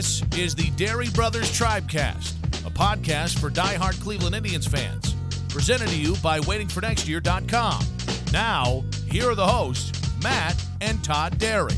[0.00, 2.32] This is the Dery Brothers Tribecast,
[2.64, 5.14] a podcast for diehard Cleveland Indians fans.
[5.50, 7.84] Presented to you by WaitingForNextYear.com.
[8.32, 9.92] Now, here are the hosts,
[10.22, 11.76] Matt and Todd Dery.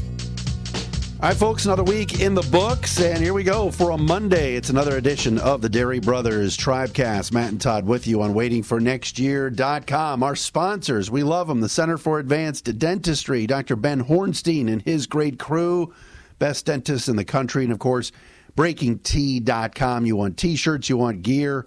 [1.21, 4.55] All right, folks, another week in the books, and here we go for a Monday.
[4.55, 7.33] It's another edition of the Dery Brothers Tribecast.
[7.33, 10.23] Matt and Todd with you on waitingfornextyear.com.
[10.23, 11.61] Our sponsors, we love them.
[11.61, 13.75] The Center for Advanced Dentistry, Dr.
[13.75, 15.93] Ben Hornstein and his great crew,
[16.43, 18.11] best dentists in the country, and of course,
[18.57, 20.05] BreakingT.com.
[20.05, 21.67] You want t-shirts, you want gear,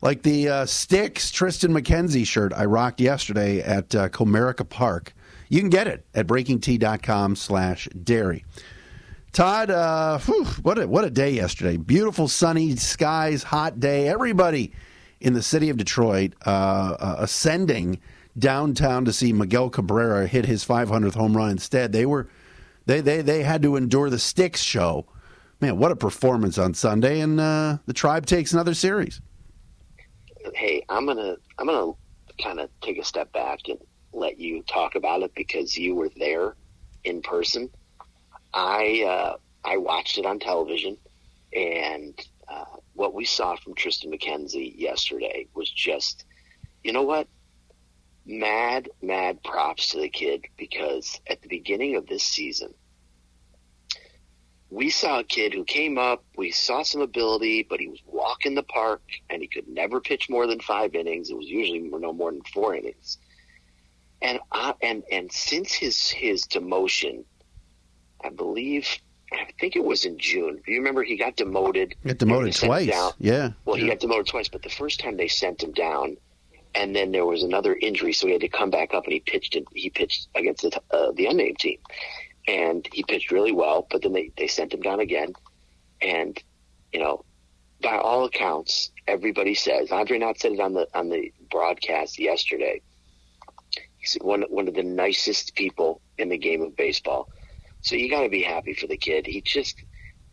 [0.00, 5.12] like the uh, Sticks Triston McKenzie shirt I rocked yesterday at uh, Comerica Park.
[5.50, 8.44] You can get it at breakingt.com slash dery.
[9.32, 11.76] Todd, uh, whew, what a what a day yesterday!
[11.76, 14.08] Beautiful sunny skies, hot day.
[14.08, 14.72] Everybody
[15.20, 18.00] in the city of Detroit uh, uh, ascending
[18.38, 21.50] downtown to see Miguel Cabrera hit his 500th home run.
[21.50, 22.28] Instead, they were
[22.90, 25.06] they they they had to endure the Sticks show.
[25.60, 27.20] Man, what a performance on Sunday!
[27.20, 29.20] And uh, the Tribe takes another series.
[30.54, 31.92] Hey, I'm gonna I'm gonna
[32.42, 33.78] kind of take a step back and
[34.12, 36.56] let you talk about it because you were there
[37.04, 37.70] in person.
[38.52, 40.96] I uh, I watched it on television,
[41.54, 46.24] and uh, what we saw from Triston McKenzie yesterday was just,
[46.82, 47.28] you know what,
[48.26, 52.74] mad mad props to the kid because at the beginning of this season,
[54.70, 56.24] we saw a kid who came up.
[56.36, 60.30] We saw some ability, but he was walking the park, and he could never pitch
[60.30, 61.30] more than five innings.
[61.30, 63.18] It was usually no more than four innings.
[64.22, 67.24] And I, and and since his his demotion,
[68.22, 68.86] I believe
[69.32, 70.60] I think it was in June.
[70.64, 71.94] Do you remember he got demoted?
[72.06, 72.86] Got demoted twice.
[73.18, 73.50] Yeah.
[73.64, 73.84] Well, yeah.
[73.84, 76.16] he got demoted twice, but the first time they sent him down,
[76.74, 79.20] and then there was another injury, so he had to come back up, and he
[79.20, 79.56] pitched.
[79.56, 81.78] In, he pitched against the uh, the unnamed team,
[82.46, 83.86] and he pitched really well.
[83.90, 85.32] But then they they sent him down again,
[86.00, 86.40] and
[86.92, 87.24] you know,
[87.82, 92.82] by all accounts, everybody says Andre Knott said it on the on the broadcast yesterday.
[93.98, 97.28] He's one one of the nicest people in the game of baseball.
[97.82, 99.26] So you got to be happy for the kid.
[99.26, 99.82] He just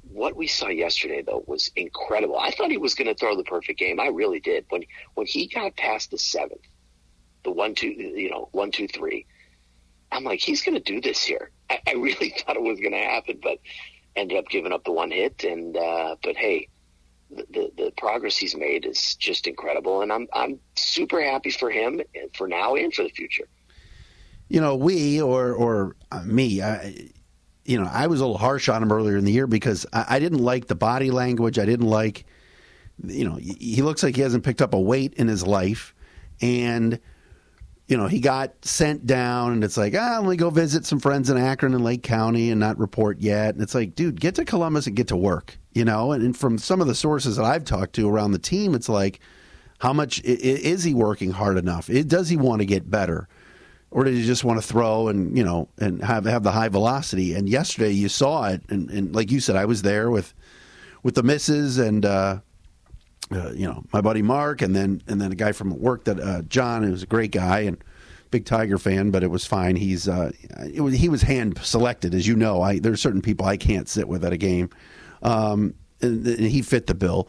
[0.03, 2.38] what we saw yesterday though was incredible.
[2.38, 4.00] I thought he was going to throw the perfect game.
[4.00, 4.66] I really did.
[4.69, 4.84] When
[5.16, 6.62] when he got past the seventh,
[7.44, 9.25] the one two, you know, one two three,
[10.12, 11.51] I'm like, he's going to do this here.
[11.69, 13.59] I, I really thought it was going to happen, but
[14.16, 15.44] ended up giving up the one hit.
[15.44, 16.69] And uh, but hey,
[17.29, 21.69] the, the the progress he's made is just incredible, and I'm I'm super happy for
[21.69, 22.01] him
[22.34, 23.47] for now and for the future
[24.50, 27.09] you know, we or or uh, me, I,
[27.66, 30.06] you know, I was a little harsh on him earlier in the year because I,
[30.09, 31.59] I, didn't like the body language.
[31.59, 32.25] I didn't like,
[33.03, 35.94] you know, he looks like he hasn't picked up a weight in his life,
[36.41, 37.00] and
[37.87, 40.99] you know, he got sent down, and it's like, ah, let me go visit some
[40.99, 43.55] friends in Akron and Lake County and not report yet.
[43.55, 46.11] And it's like, dude, get to Columbus and get to work, you know.
[46.11, 48.89] And, and from some of the sources that I've talked to around the team, it's
[48.89, 49.21] like,
[49.79, 51.87] how much is he working hard enough?
[51.87, 53.27] Does he want to get better?
[53.91, 56.69] or did you just want to throw and you know and have have the high
[56.69, 57.33] velocity?
[57.33, 60.33] And yesterday you saw it, and, and like you said, I was there with
[61.03, 62.39] with the misses and uh,
[63.31, 66.19] uh, you know my buddy Mark, and then and then a guy from work that
[66.19, 67.83] uh, John, who's a great guy and
[68.29, 69.75] big Tiger fan, but it was fine.
[69.75, 70.31] He's uh,
[70.78, 72.61] was, he was hand selected, as you know.
[72.61, 74.69] I there's certain people I can't sit with at a game,
[75.22, 77.27] um, and, and he fit the bill,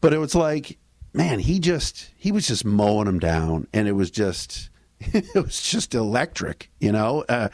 [0.00, 0.78] but it was like
[1.14, 4.68] man, he just he was just mowing them down, and it was just
[5.00, 7.24] it was just electric, you know.
[7.28, 7.48] Uh,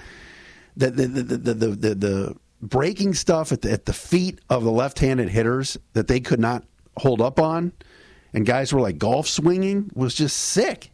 [0.77, 4.65] the, the, the, the, the, the, the breaking stuff at the, at the feet of
[4.65, 6.65] the left-handed hitters that they could not
[6.97, 7.73] hold up on,
[8.33, 10.91] and guys were like golf swinging was just sick.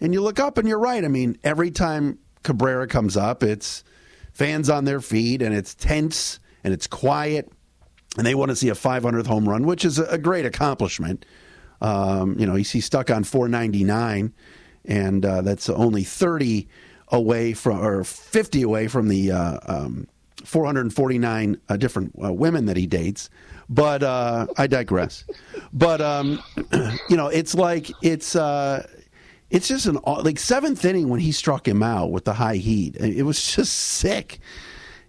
[0.00, 1.04] And you look up and you're right.
[1.04, 3.82] I mean, every time Cabrera comes up, it's
[4.32, 7.50] fans on their feet and it's tense and it's quiet,
[8.16, 11.24] and they want to see a 500th home run, which is a, great accomplishment.
[11.80, 14.32] Um, you know, he's, he's stuck on 499
[14.84, 16.66] and uh, that's only 30
[17.08, 20.08] away from or 50 away from the uh, um,
[20.44, 23.30] 449 uh, different uh, women that he dates.
[23.68, 25.24] But uh, I digress.
[25.72, 26.42] but um,
[27.08, 28.86] you know, it's like it's uh,
[29.50, 32.96] it's just an like seventh inning when he struck him out with the high heat.
[32.96, 34.40] It was just sick.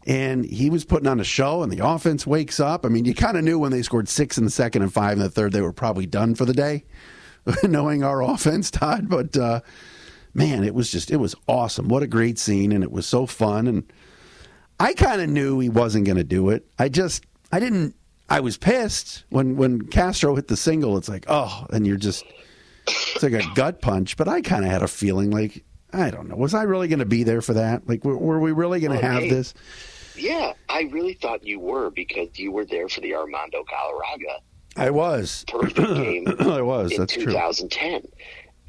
[0.07, 2.85] And he was putting on a show, and the offense wakes up.
[2.85, 5.13] I mean, you kind of knew when they scored six in the second and five
[5.13, 6.85] in the third, they were probably done for the day,
[7.63, 9.09] knowing our offense, Todd.
[9.09, 9.59] But uh,
[10.33, 11.89] man, it was just, it was awesome.
[11.89, 13.67] What a great scene, and it was so fun.
[13.67, 13.91] And
[14.79, 16.65] I kind of knew he wasn't going to do it.
[16.79, 17.93] I just, I didn't,
[18.29, 20.97] I was pissed when, when Castro hit the single.
[20.97, 22.23] It's like, oh, and you're just,
[22.87, 24.17] it's like a gut punch.
[24.17, 26.99] But I kind of had a feeling like, I don't know, was I really going
[26.99, 27.87] to be there for that?
[27.87, 29.53] Like, were, were we really going to oh, well, have hey, this?
[30.15, 34.39] Yeah, I really thought you were because you were there for the Armando Galarraga.
[34.75, 36.27] I was perfect game.
[36.39, 36.91] I was.
[36.91, 38.01] In That's 2010.
[38.01, 38.09] True.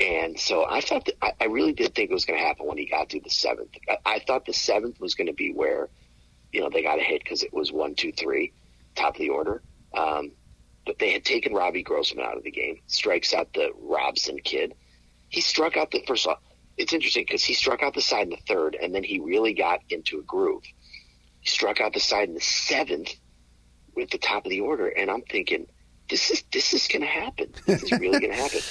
[0.01, 2.67] And so I thought that, I, I really did think it was going to happen
[2.67, 3.71] when he got to the seventh.
[3.89, 5.89] I, I thought the seventh was going to be where,
[6.53, 8.53] you know, they got a hit because it was one, two, three,
[8.94, 9.62] top of the order.
[9.96, 10.32] Um,
[10.87, 14.75] but they had taken Robbie Grossman out of the game, strikes out the Robson kid.
[15.28, 16.26] He struck out the first.
[16.26, 16.38] off.
[16.76, 19.52] It's interesting because he struck out the side in the third, and then he really
[19.52, 20.62] got into a groove.
[21.40, 23.14] He struck out the side in the seventh
[23.94, 25.66] with the top of the order, and I'm thinking,
[26.08, 27.52] this is this is going to happen.
[27.66, 28.60] This is really going to happen.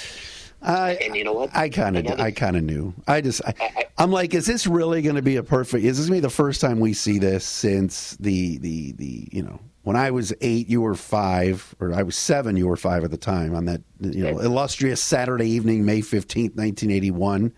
[0.62, 1.56] I, and you know what?
[1.56, 2.92] I kind of, I kind of knew.
[3.08, 5.84] I just, I, am like, is this really going to be a perfect?
[5.84, 9.28] Is this going to be the first time we see this since the, the, the,
[9.32, 12.76] you know, when I was eight, you were five, or I was seven, you were
[12.76, 17.10] five at the time on that, you know, illustrious Saturday evening, May fifteenth, nineteen eighty
[17.10, 17.52] one,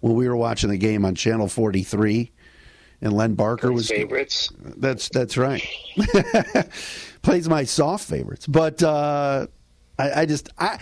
[0.00, 2.32] when we were watching the game on Channel forty three,
[3.02, 4.50] and Len Barker Plays was favorites.
[4.60, 5.62] That's that's right.
[7.22, 9.46] Plays my soft favorites, but uh,
[9.98, 10.80] I, I just I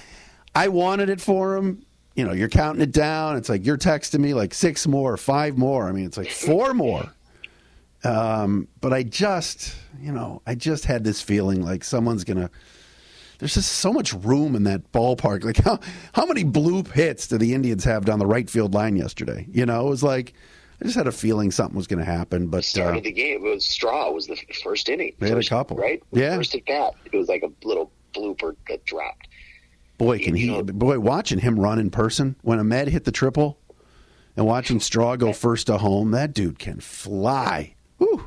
[0.54, 1.84] I wanted it for him.
[2.14, 3.36] You know, you're counting it down.
[3.36, 5.88] It's like you're texting me like six more, five more.
[5.88, 7.12] I mean, it's like four more.
[8.04, 12.50] Um, but I just, you know, I just had this feeling like someone's gonna.
[13.38, 15.44] There's just so much room in that ballpark.
[15.50, 15.80] Like how
[16.12, 19.46] how many bloop hits do the Indians have down the right field line yesterday?
[19.50, 20.34] You know, it was like
[20.80, 22.46] I just had a feeling something was going to happen.
[22.46, 23.44] But started uh, the game.
[23.44, 24.10] It was Straw.
[24.10, 25.14] Was the first inning.
[25.18, 26.02] They had a couple, right?
[26.12, 26.94] Yeah, first at bat.
[27.12, 29.28] It was like a little blooper that dropped.
[29.98, 30.46] Boy, can he!
[30.46, 33.58] Know, boy, watching him run in person when Ahmed hit the triple,
[34.36, 37.74] and watching Straw go first to home, that dude can fly.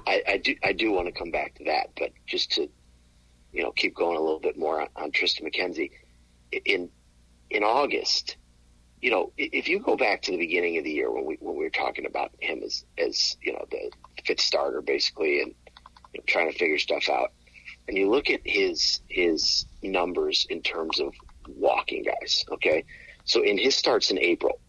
[0.06, 2.70] I, I, do I do want to come back to that, but just to
[3.52, 5.92] you know keep going a little bit more on, on Triston McKenzie
[6.66, 6.90] in
[7.50, 8.38] in August.
[9.02, 11.56] You know, if you go back to the beginning of the year when we when
[11.56, 13.92] we were talking about him as as you know the
[14.26, 15.54] fifth starter basically and
[16.14, 17.32] you know, trying to figure stuff out,
[17.88, 21.14] and you look at his his numbers in terms of
[21.48, 22.46] walking guys.
[22.52, 22.86] Okay,
[23.26, 24.60] so in his starts in April,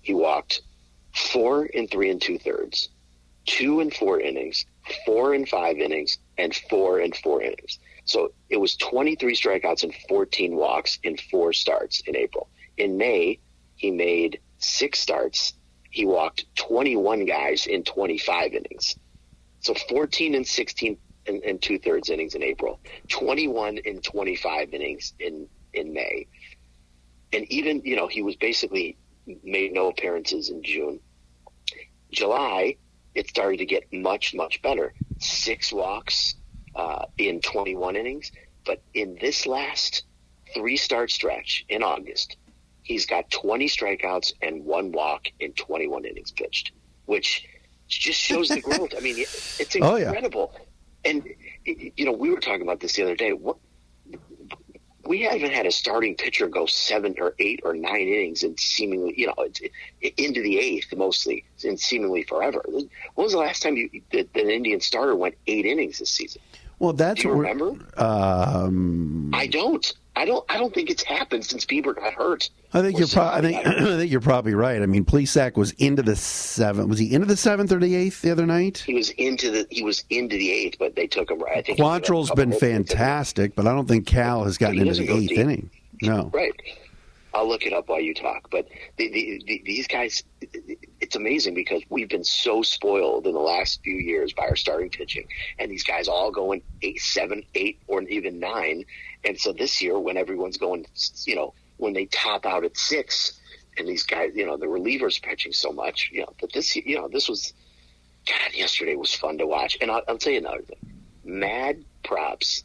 [0.00, 0.62] he walked
[1.14, 2.88] four and three and two thirds,
[3.46, 4.64] two and four innings,
[5.04, 7.78] four and five innings, and four and four innings.
[8.04, 12.48] So it was 23 strikeouts and 14 walks in four starts in April.
[12.76, 13.38] In May,
[13.76, 15.54] he made six starts.
[15.90, 18.96] He walked 21 guys in 25 innings.
[19.60, 20.96] So 14 and 16
[21.26, 26.26] and, and two thirds innings in April, 21 and 25 innings in, in May.
[27.32, 28.96] And even, you know, he was basically
[29.44, 31.00] made no appearances in June.
[32.10, 32.76] July,
[33.14, 34.94] it started to get much, much better.
[35.18, 36.34] Six walks
[36.74, 38.32] uh, in 21 innings.
[38.64, 40.04] But in this last
[40.54, 42.36] three start stretch in August,
[42.82, 46.72] he's got 20 strikeouts and one walk in 21 innings pitched,
[47.06, 47.46] which
[47.88, 48.94] just shows the growth.
[48.96, 50.52] I mean, it's incredible.
[50.54, 50.64] Oh, yeah.
[51.04, 51.28] And,
[51.64, 53.32] you know, we were talking about this the other day.
[53.32, 53.56] What,
[55.04, 59.14] we haven't had a starting pitcher go seven or eight or nine innings and seemingly,
[59.16, 59.34] you know,
[60.16, 62.62] into the eighth mostly and seemingly forever.
[62.66, 66.40] When was the last time you, that, an Indian starter went eight innings this season?
[66.78, 67.76] Well, that's Do you remember.
[67.96, 69.92] Um, I don't.
[70.14, 70.44] I don't.
[70.50, 72.50] I don't think it's happened since Bieber got hurt.
[72.74, 73.08] I think you're.
[73.08, 73.56] Pro- I think.
[73.66, 74.82] I think you're probably right.
[74.82, 76.88] I mean, Plesac was into the seventh.
[76.90, 78.78] Was he into the seventh or the eighth the other night?
[78.78, 79.66] He was into the.
[79.70, 81.58] He was into the eighth, but they took him right.
[81.58, 85.30] I think Quantrill's been fantastic, but I don't think Cal has gotten into the eighth
[85.30, 85.38] deep.
[85.38, 85.70] inning.
[86.02, 86.30] No.
[86.34, 86.52] Right.
[87.34, 88.50] I'll look it up while you talk.
[88.50, 90.22] But the, the, the, these guys,
[91.02, 94.88] it's amazing because we've been so spoiled in the last few years by our starting
[94.88, 95.26] pitching,
[95.58, 98.84] and these guys all going eight, seven, eight, or even nine.
[99.24, 100.86] And so this year, when everyone's going,
[101.26, 103.40] you know, when they top out at six,
[103.76, 106.96] and these guys, you know, the relievers pitching so much, you know, but this, you
[106.96, 107.52] know, this was,
[108.28, 109.76] God, yesterday was fun to watch.
[109.80, 112.62] And I'll, I'll tell you another thing: mad props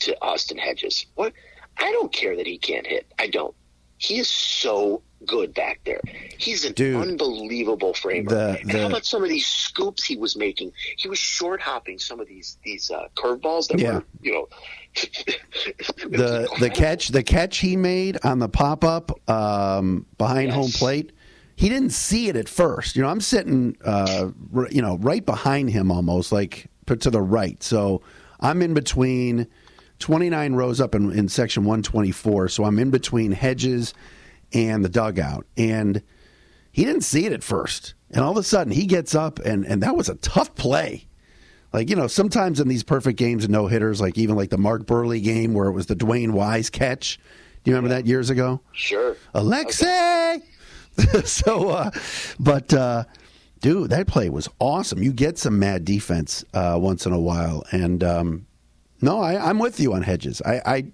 [0.00, 1.06] to Austin Hedges.
[1.16, 1.32] What?
[1.76, 3.12] I don't care that he can't hit.
[3.18, 3.56] I don't.
[3.98, 6.00] He is so good back there.
[6.36, 6.96] He's an Dude.
[7.00, 8.28] unbelievable framer.
[8.28, 10.72] The- and the- how about some of these scoops he was making?
[10.98, 13.94] He was short hopping some of these these uh, curveballs that Yeah.
[13.94, 14.48] were, you know,
[16.08, 20.54] the the catch the catch he made on the pop up um, behind Yes.
[20.56, 21.12] home plate.
[21.56, 22.96] He didn't see it at first.
[22.96, 27.22] You know, I'm sitting, uh, r- you know, right behind him, almost like to the
[27.22, 27.62] right.
[27.62, 28.02] So
[28.40, 29.46] I'm in between
[30.04, 32.48] 29 rows up in, in section 124.
[32.48, 33.94] So I'm in between Hedges
[34.52, 36.02] and the dugout, and
[36.72, 37.94] he didn't see it at first.
[38.10, 41.06] And all of a sudden, he gets up, and and that was a tough play.
[41.72, 44.58] Like, you know, sometimes in these perfect games and no hitters, like even like the
[44.58, 47.18] Mark Buehrle game where it was the DeWayne Wise catch.
[47.64, 48.60] Do you remember that years ago?
[48.72, 49.16] sure.
[49.32, 50.42] Alexei!
[51.24, 51.90] so, uh,
[52.38, 53.04] but, uh,
[53.62, 55.02] dude, that play was awesome.
[55.02, 57.64] You get some mad defense uh, once in a while.
[57.72, 58.46] And, um,
[59.00, 60.40] no, I, I'm with you on Hedges.
[60.44, 60.84] I, I,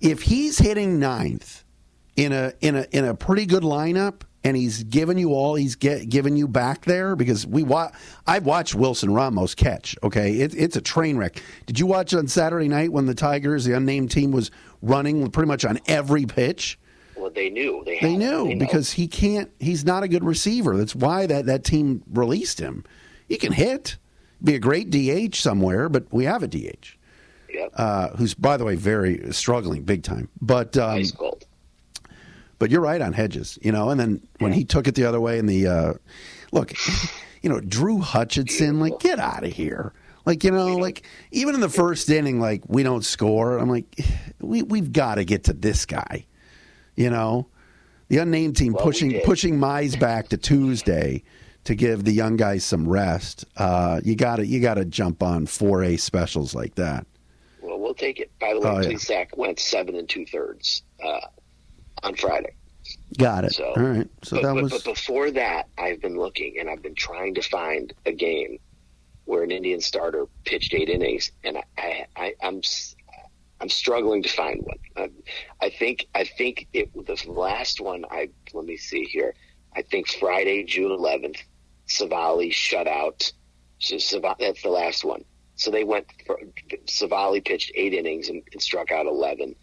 [0.00, 1.64] if he's hitting ninth
[2.16, 5.76] in a in a in a pretty good lineup, and he's giving you all he's
[5.76, 7.90] get giving you back there because we wa-
[8.26, 9.96] I've watched Wilson Ramos catch.
[10.02, 11.40] Okay, it, it's a train wreck.
[11.66, 14.50] Did you watch on Saturday night when the Tigers, the unnamed team, was
[14.82, 16.78] running pretty much on every pitch?
[17.16, 17.82] Well, they knew.
[17.86, 18.56] They, They knew know.
[18.56, 19.50] because he can't.
[19.60, 20.76] He's not a good receiver.
[20.76, 22.84] That's why that that team released him.
[23.28, 23.96] He can hit,
[24.42, 26.96] be a great DH somewhere, but we have a DH
[27.52, 27.72] Yep.
[27.76, 30.28] uh, who's by the way very struggling big time.
[30.40, 31.44] But um, ice cold.
[32.58, 33.90] but you're right on Hedges, you know.
[33.90, 35.94] And then when he took it the other way in the uh,
[36.52, 36.72] look,
[37.42, 39.92] you know, Drew Hutchison, like get out of here.
[40.24, 43.58] Like you know, like even in the first inning, like we don't score.
[43.58, 43.86] I'm like,
[44.40, 46.26] we we've got to get to this guy.
[46.94, 47.48] You know,
[48.08, 51.24] the unnamed team Well, pushing pushing Mize back to Tuesday
[51.64, 53.44] to give the young guys some rest.
[53.56, 57.06] Uh, you got to you got to jump on four A specials like that.
[57.82, 58.30] Well, take it.
[58.40, 59.24] By the way, Oh, yeah.
[59.36, 61.20] Went seven and two thirds uh,
[62.04, 62.52] on Friday.
[63.18, 63.54] Got it.
[63.54, 64.08] So, All right.
[64.22, 67.34] So but, that but, was but before that, I've been looking and I've been trying
[67.34, 68.58] to find a game
[69.24, 72.60] where an Indian starter pitched eight innings, and I, I, I I'm
[73.60, 74.78] I'm struggling to find one.
[74.96, 78.04] I, I think I think it the last one.
[78.10, 79.34] I let me see here.
[79.74, 81.38] I think Friday, June 11th,
[81.88, 83.32] Civale shut out.
[83.78, 85.24] So Sav- that's the last one.
[85.62, 86.06] So they went.
[86.26, 86.38] For,
[86.86, 89.54] Civale pitched eight innings and, and struck out 11,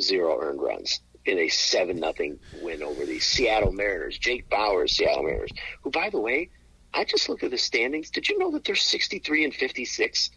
[0.00, 4.16] zero earned runs in a seven nothing win over the Seattle Mariners.
[4.16, 5.50] Jake Bauers, Seattle Mariners,
[5.82, 6.48] who by the way,
[6.94, 8.10] I just looked at the standings.
[8.10, 10.30] Did you know that they're 63 and 56?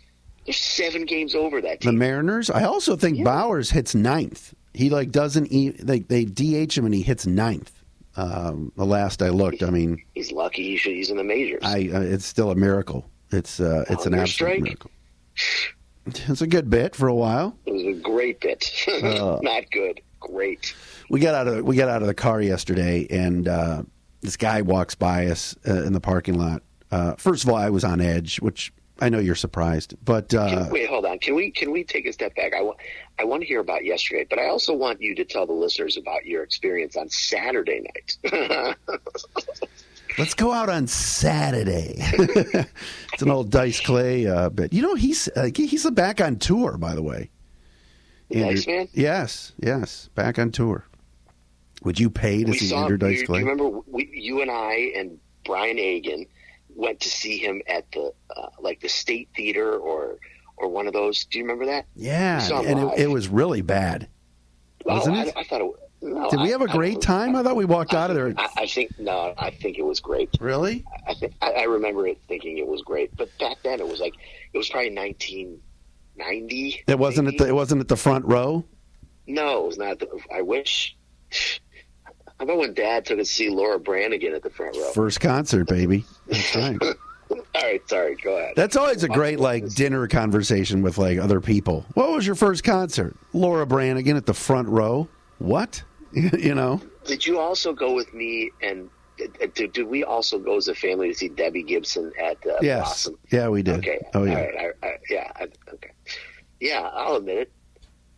[0.46, 1.94] They're seven games over that the.
[1.94, 2.50] Mariners.
[2.50, 3.25] I also think Yeah.
[3.25, 4.53] Bauers hits ninth.
[4.74, 5.77] He like doesn't eat.
[5.86, 7.72] They they DH him and he hits ninth.
[8.18, 10.63] Um, the last I looked, I mean, He's lucky.
[10.63, 11.62] He should, he's in the majors.
[11.63, 13.10] I uh, it's still a miracle.
[13.31, 14.62] It's uh, it's an Hunger absolute strike?
[14.62, 14.91] miracle.
[16.05, 17.55] It's a good bit for a while.
[17.65, 18.71] it was a great bit.
[19.03, 19.39] Uh.
[19.41, 20.01] Not good.
[20.19, 20.74] Great.
[21.09, 23.83] We got out of we got out of the car yesterday, and uh,
[24.21, 26.62] this guy walks by us uh, in the parking lot.
[26.91, 30.63] Uh, first of all, I was on edge, which I know you're surprised, but uh,
[30.65, 31.19] Can, wait, hold on.
[31.19, 32.53] Can we can we take a step back?
[32.53, 32.77] I want
[33.19, 35.95] I want to hear about yesterday, but I also want you to tell the listeners
[35.95, 38.75] about your experience on Saturday night.
[40.18, 41.96] Let's go out on Saturday.
[41.98, 44.74] it's an old Dice Clay uh, bit.
[44.74, 47.30] You know, he's uh, he's back on tour, by the way.
[48.32, 48.88] Andrew- Man?
[48.94, 50.86] Yes, yes, back on tour.
[51.84, 52.82] Would you pay to we see saw.
[52.82, 53.39] Andrew Dice you, do Clay?
[53.39, 56.25] you remember we, you and I and Brian Agan
[56.75, 60.18] went to see him at the uh, like the State Theater or
[60.58, 61.25] or one of those?
[61.25, 61.86] Do you remember that?
[61.96, 64.08] yeah, we saw him and it, it was really bad.
[64.86, 65.34] Wasn't oh, it?
[65.36, 65.88] I, I thought it.
[66.01, 67.36] No, Did we have a I- great time?
[67.36, 68.34] I thought we walked out of there.
[68.38, 69.34] I, I think no.
[69.38, 70.29] I think it was great.
[70.39, 70.86] Really?
[71.08, 74.00] I think I, I remember it thinking it was great, but back then it was
[74.00, 74.13] like
[74.53, 74.96] it was probably
[76.18, 76.84] 1990.
[76.88, 78.63] It wasn't at the it wasn't at the front row.
[79.27, 80.00] No, it was not.
[80.00, 80.96] The, I wish.
[82.39, 84.91] How about when Dad took us to see Laura Branigan at the front row?
[84.94, 86.06] First concert, baby.
[86.27, 86.77] That's right.
[87.29, 88.15] All right, sorry.
[88.15, 88.53] Go ahead.
[88.56, 91.86] That's always a great like dinner conversation with like other people.
[91.96, 93.18] What was your first concert?
[93.34, 95.10] Laura Branigan at the front row.
[95.39, 95.84] What?
[96.39, 96.82] you know?
[97.06, 98.89] Did you also go with me and
[99.22, 102.58] uh, did, did we also go as a family to see Debbie Gibson at uh,
[102.62, 102.86] Yes.
[102.86, 103.20] Blossom?
[103.32, 103.80] Yeah, we did.
[103.80, 104.00] Okay.
[104.13, 104.36] Oh yeah.
[104.39, 104.74] All right.
[104.84, 105.32] I, I, yeah.
[105.36, 105.92] I, okay.
[106.60, 107.51] Yeah, I'll admit it.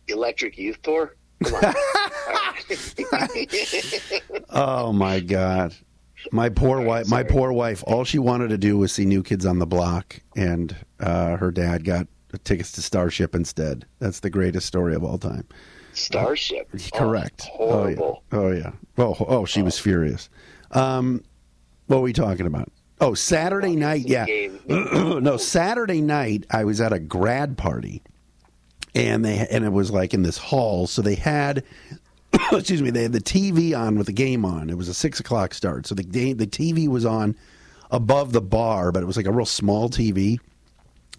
[0.08, 1.16] Electric Youth Tour.
[4.50, 5.74] Oh my god.
[6.30, 7.08] My poor wife.
[7.08, 7.82] My poor wife.
[7.86, 11.50] All she wanted to do was see New Kids on the Block, and uh, her
[11.50, 12.06] dad got
[12.44, 13.86] tickets to Starship instead.
[13.98, 15.46] That's the greatest story of all time.
[15.92, 16.68] Starship.
[16.74, 17.42] Oh, Correct.
[17.44, 18.22] horrible.
[18.32, 18.72] Oh yeah.
[18.96, 19.14] Oh yeah.
[19.20, 20.28] Oh, oh she was furious.
[20.70, 21.22] Um,
[21.86, 22.70] what were we talking about?
[23.00, 24.06] Oh, Saturday night.
[24.06, 24.26] Yeah.
[24.68, 28.02] No, Saturday night I was at a grad party,
[28.94, 30.86] and they and it was like in this hall.
[30.86, 31.64] So they had
[32.52, 34.70] excuse me, they had the TV on with the game on.
[34.70, 37.36] It was a six o'clock start, so the game, the TV was on
[37.90, 40.38] above the bar, but it was like a real small TV.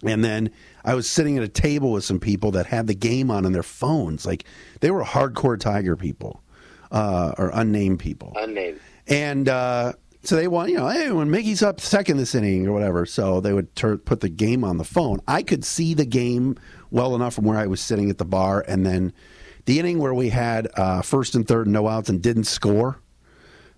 [0.06, 0.50] And then
[0.84, 3.52] I was sitting at a table with some people that had the game on on
[3.52, 4.26] their phones.
[4.26, 4.44] Like
[4.80, 6.42] they were hardcore Tiger people
[6.90, 8.32] uh, or unnamed people.
[8.36, 8.80] Unnamed.
[9.06, 9.92] And uh,
[10.22, 13.40] so they want, you know, hey, when Miggy's up second this inning or whatever, so
[13.40, 15.20] they would tur put the game on the phone.
[15.28, 16.56] I could see the game
[16.90, 18.64] well enough from where I was sitting at the bar.
[18.66, 19.12] And then
[19.66, 23.00] the inning where we had uh, first and third, no outs, and didn't score.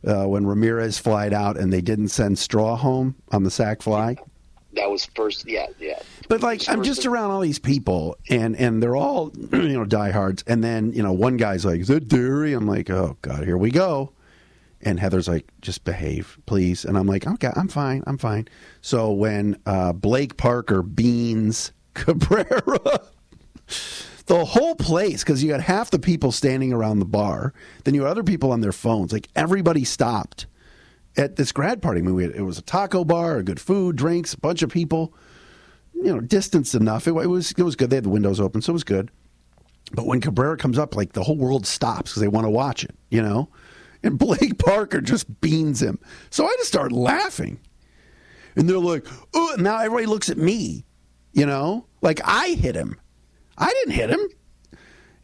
[0.06, 4.16] Uh, when Ramirez flied out and they didn't send Straw home on the sac fly.
[4.76, 6.00] That was first, yeah, yeah.
[6.28, 10.44] But like, I'm just around all these people, and and they're all you know diehards.
[10.46, 13.56] And then you know, one guy's like, "Is that Dery?" I'm like, "Oh God, here
[13.56, 14.12] we go."
[14.82, 18.48] And Heather's like, "Just behave, please." And I'm like, "Okay, I'm fine, I'm fine."
[18.82, 23.00] So when uh, Blake Parker beans Cabrera.
[24.26, 27.52] the whole place because you had half the people standing around the bar
[27.84, 30.46] then you had other people on their phones like everybody stopped
[31.16, 32.00] at this grad party.
[32.00, 35.14] I mean, had, it was a taco bar good food drinks a bunch of people
[35.94, 37.06] you know distanced enough.
[37.06, 37.90] It, it, was it was good.
[37.90, 39.10] They had the windows open so it was good.
[39.92, 42.84] But when cabrera comes up like the whole world stops because they want to watch
[42.84, 43.48] it you know?
[44.02, 45.98] And blake parker just beans him.
[46.30, 47.60] So i just start laughing.
[48.56, 50.84] And they're like oh now everybody looks at me
[51.32, 51.86] you know?
[52.02, 53.00] Like i hit him.
[53.58, 54.28] I didn't hit him.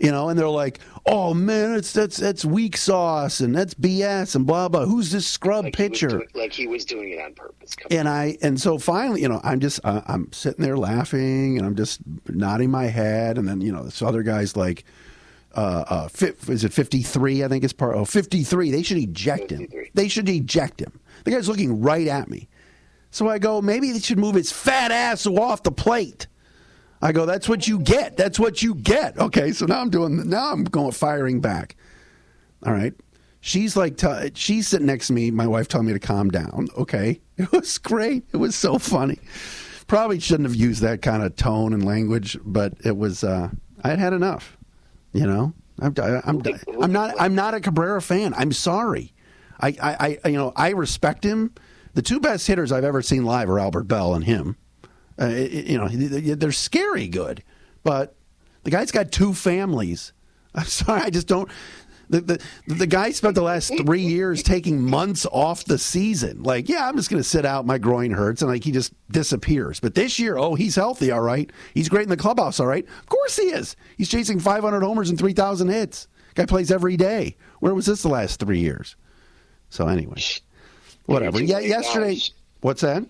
[0.02, 4.34] You know, and they're like, "Oh man, it's that's that's weak sauce and that's BS
[4.34, 6.08] and blah blah." Who's this scrub like pitcher?
[6.08, 7.76] He doing, like he was doing it on purpose.
[7.76, 11.56] Come and I and so finally, you know, I'm just uh, I'm sitting there laughing
[11.56, 14.84] and I'm just nodding my head, and then you know this other guy's like,
[15.54, 17.44] uh, uh, is it 53?
[17.44, 17.94] I think it's part.
[17.94, 18.70] Oh, 53.
[18.70, 19.78] They should eject 53.
[19.78, 19.90] him.
[19.94, 20.98] They should eject him.
[21.24, 22.48] The guy's looking right at me.
[23.10, 26.26] So I go, maybe they should move his fat ass off the plate.
[27.02, 28.16] I go, that's what you get.
[28.16, 29.18] That's what you get.
[29.18, 31.76] Okay, so now I'm doing, now I'm going firing back.
[32.64, 32.94] All right.
[33.40, 35.32] She's like, t- she's sitting next to me.
[35.32, 36.68] My wife told me to calm down.
[36.78, 37.20] Okay.
[37.38, 38.22] It was great.
[38.32, 39.18] It was so funny.
[39.88, 43.48] Probably shouldn't have used that kind of tone and language, but it was, uh,
[43.82, 44.56] I had had enough.
[45.12, 46.40] You know, I'm, I'm,
[46.80, 48.32] I'm not, I'm not a Cabrera fan.
[48.34, 49.12] I'm sorry.
[49.58, 51.52] I, I, I, you know, I respect him.
[51.94, 54.56] The two best hitters I've ever seen live are Albert Belle and him.
[55.20, 57.42] Uh, you know, they're scary good,
[57.82, 58.14] but
[58.64, 60.12] the guy's got two families.
[60.54, 61.50] I'm sorry, I just don't.
[62.08, 66.42] The, the the guy spent the last three years taking months off the season.
[66.42, 67.64] Like, yeah, I'm just going to sit out.
[67.64, 69.80] My groin hurts, and like he just disappears.
[69.80, 71.50] But this year, oh, he's healthy, all right.
[71.72, 72.84] He's great in the clubhouse, all right.
[72.84, 73.76] Of course he is.
[73.96, 76.06] He's chasing 500 homers and 3,000 hits.
[76.34, 77.36] Guy plays every day.
[77.60, 78.96] Where was this the last three years?
[79.70, 80.20] So anyway,
[81.06, 81.42] whatever.
[81.42, 82.18] Yeah, yesterday.
[82.60, 83.04] What's that?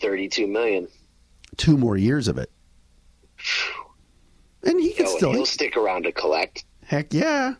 [0.00, 0.86] 32 million
[1.58, 2.50] two more years of it.
[4.64, 6.64] And he can no, still he'll stick around to collect.
[6.84, 7.54] Heck yeah!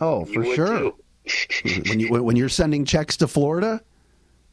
[0.00, 0.92] Oh, for sure.
[1.88, 3.80] when you when you're sending checks to Florida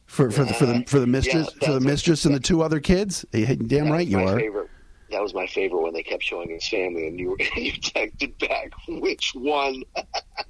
[0.06, 2.62] for for the for the for the mistress yeah, for the mistress and the two
[2.62, 4.38] other kids, eh, damn right you are.
[4.38, 4.69] Favorite.
[5.10, 8.72] That was my favorite when they kept showing his family, and you you texted back
[8.88, 9.82] which one.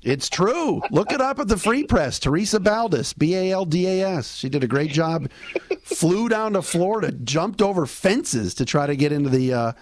[0.02, 0.82] it's true.
[0.90, 2.18] Look it up at the Free Press.
[2.18, 4.36] Teresa Baldas, B A L D A S.
[4.36, 5.30] She did a great job.
[5.82, 9.72] Flew down to Florida, jumped over fences to try to get into the uh,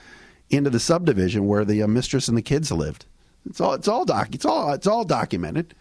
[0.51, 3.07] into the subdivision where the uh, mistress and the kids lived.
[3.49, 5.75] It's all it's all doc it's all it's all documented.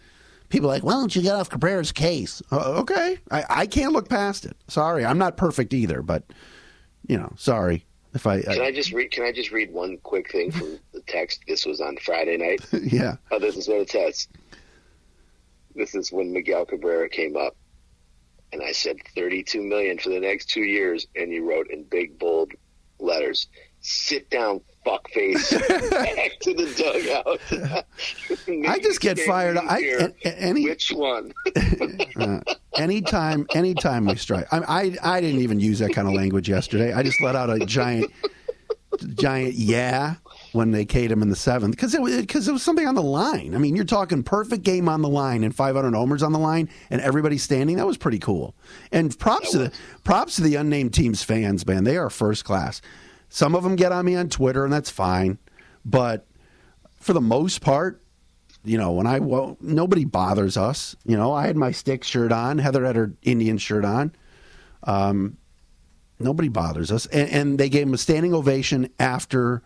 [0.48, 2.40] People like, why don't you get off Cabrera's case?
[2.50, 4.56] Uh, okay, I, I can't look past it.
[4.66, 6.24] Sorry, I'm not perfect either, but
[7.06, 7.84] you know, sorry.
[8.18, 9.12] If I, can I, I just read?
[9.12, 11.44] Can I just read one quick thing from the text?
[11.46, 12.66] This was on Friday night.
[12.92, 13.14] yeah.
[13.30, 14.26] Oh, this is what it says.
[15.76, 17.56] This is when Miguel Cabrera came up,
[18.52, 22.18] and I said thirty-two million for the next two years, and you wrote in big
[22.18, 22.50] bold
[22.98, 23.46] letters,
[23.82, 25.52] "Sit down, fuckface,
[25.90, 29.58] back to the dugout." I just get fired.
[29.58, 31.32] I any which one?
[32.16, 32.40] uh,
[32.78, 36.92] anytime, anytime we strike, I, I, I didn't even use that kind of language yesterday.
[36.92, 38.10] I just let out a giant,
[39.14, 40.16] giant yeah
[40.52, 42.94] when they K'd him in the seventh because it was because it was something on
[42.94, 43.54] the line.
[43.54, 46.68] I mean, you're talking perfect game on the line and 500 homers on the line
[46.90, 47.76] and everybody standing.
[47.76, 48.54] That was pretty cool.
[48.92, 49.72] And props to the
[50.04, 51.84] props to the unnamed teams fans, man.
[51.84, 52.80] They are first class.
[53.28, 55.38] Some of them get on me on Twitter, and that's fine.
[55.84, 56.26] But
[56.98, 58.02] for the most part,
[58.64, 60.96] you know, when I well, nobody bothers us.
[61.04, 62.58] You know, I had my stick shirt on.
[62.58, 64.12] Heather had her Indian shirt on.
[64.84, 65.36] Um,
[66.18, 69.62] nobody bothers us, and, and they gave him a standing ovation after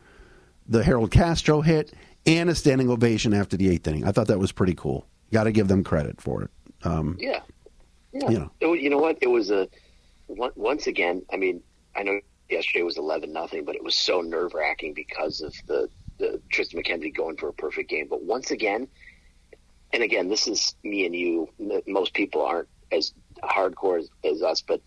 [0.68, 1.92] the Harold Castro hit,
[2.26, 4.06] and a standing ovation after the eighth inning.
[4.06, 5.06] I thought that was pretty cool.
[5.32, 6.50] Got to give them credit for it.
[6.84, 7.40] Um, yeah,
[8.12, 8.30] yeah.
[8.30, 9.18] You know, it, you know what?
[9.20, 9.68] It was a
[10.28, 11.22] once again.
[11.32, 11.62] I mean,
[11.96, 15.88] I know yesterday was eleven nothing, but it was so nerve wracking because of the
[16.18, 18.06] the Triston McKenzie going for a perfect game.
[18.08, 18.88] But once again,
[19.92, 21.48] and again, this is me and you.
[21.86, 24.80] Most people aren't as hardcore as, as us, but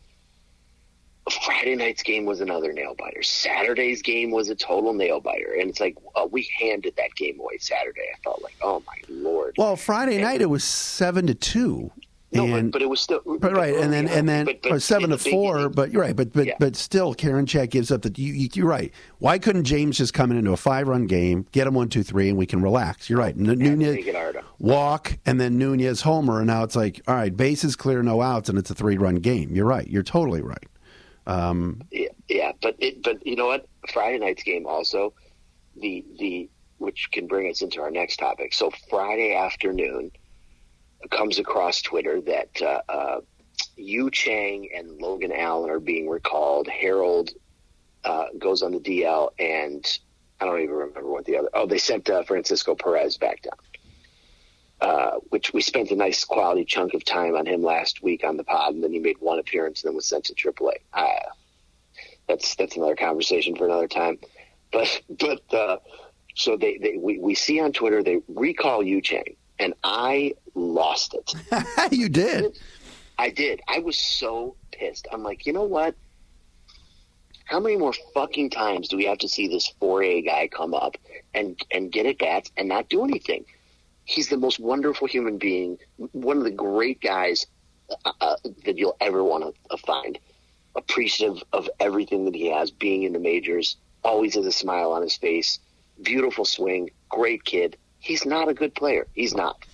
[1.44, 3.24] Friday night's game was another nail biter.
[3.24, 7.40] Saturday's game was a total nail biter, and it's like uh, we handed that game
[7.40, 8.08] away Saturday.
[8.14, 9.56] I felt like, oh my lord.
[9.58, 11.92] Well, Friday and, night it was seven to two.
[12.32, 14.82] No, and, but, but, it was still but, right, and then and then but, but
[14.82, 15.70] seven to four.
[15.70, 16.56] But you're right, but but yeah.
[16.60, 18.02] but still, Karinchak gives up.
[18.02, 18.92] That you, you are right.
[19.20, 22.04] Why couldn't James just come in into a five run game, get him one two
[22.04, 23.10] three, and we can relax?
[23.10, 23.36] You're right.
[23.36, 24.06] N- Nunez
[24.60, 28.50] walk, and then Nunez homer, and now it's like all right, bases clear, no outs,
[28.50, 29.56] and it's a three run game.
[29.56, 29.88] You're right.
[29.88, 30.68] You're totally right.
[31.28, 33.68] Um, yeah, yeah, but it, but you know what?
[33.94, 35.14] Friday night's game also
[35.78, 38.54] the the which can bring us into our next topic.
[38.54, 40.12] So Friday afternoon
[41.10, 43.22] comes across Twitter that uh, uh,
[43.78, 46.68] Yu Chang and Logan Allen are being recalled.
[46.68, 47.32] Harold
[48.04, 49.86] uh, goes on the DL, and
[50.40, 51.50] I don't even remember what the other.
[51.54, 53.54] Oh, they sent uh, Francisco Perez back down.
[54.82, 58.36] Uh, which we spent a nice quality chunk of time on him last week on
[58.36, 60.74] the pod, and then he made one appearance and then was sent to AAA.
[60.94, 61.08] Uh,
[62.28, 64.20] that's that's another conversation for another time.
[64.72, 65.82] But but
[66.36, 71.15] so they, they we, we see on Twitter they recall Yu Chang, and I lost
[71.15, 71.34] it.
[71.91, 72.58] you did.
[73.18, 73.62] I did.
[73.68, 75.08] I was so pissed.
[75.12, 75.96] I'm like, you know what?
[77.46, 80.98] How many more fucking times do we have to see this 4A guy come up
[81.34, 83.46] and and get at bats and not do anything?
[84.06, 87.46] he's the most wonderful human being, one of the great guys
[88.06, 90.18] uh, uh that you'll ever want to uh, find.
[90.76, 95.02] Appreciative of everything that he has, being in the majors, always has a smile on
[95.02, 95.60] his face,
[96.02, 97.78] beautiful swing, great kid.
[98.06, 99.08] He's not a good player.
[99.13, 99.65] He's not.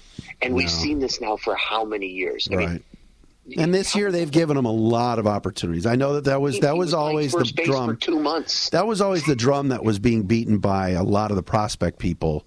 [0.41, 0.57] And no.
[0.57, 2.47] we've seen this now for how many years?
[2.51, 2.69] I right.
[2.69, 5.85] Mean, and this year they've given him a lot of opportunities.
[5.85, 7.97] I know that that was that was, was always the drum.
[7.97, 8.69] two months.
[8.69, 11.99] That was always the drum that was being beaten by a lot of the prospect
[11.99, 12.45] people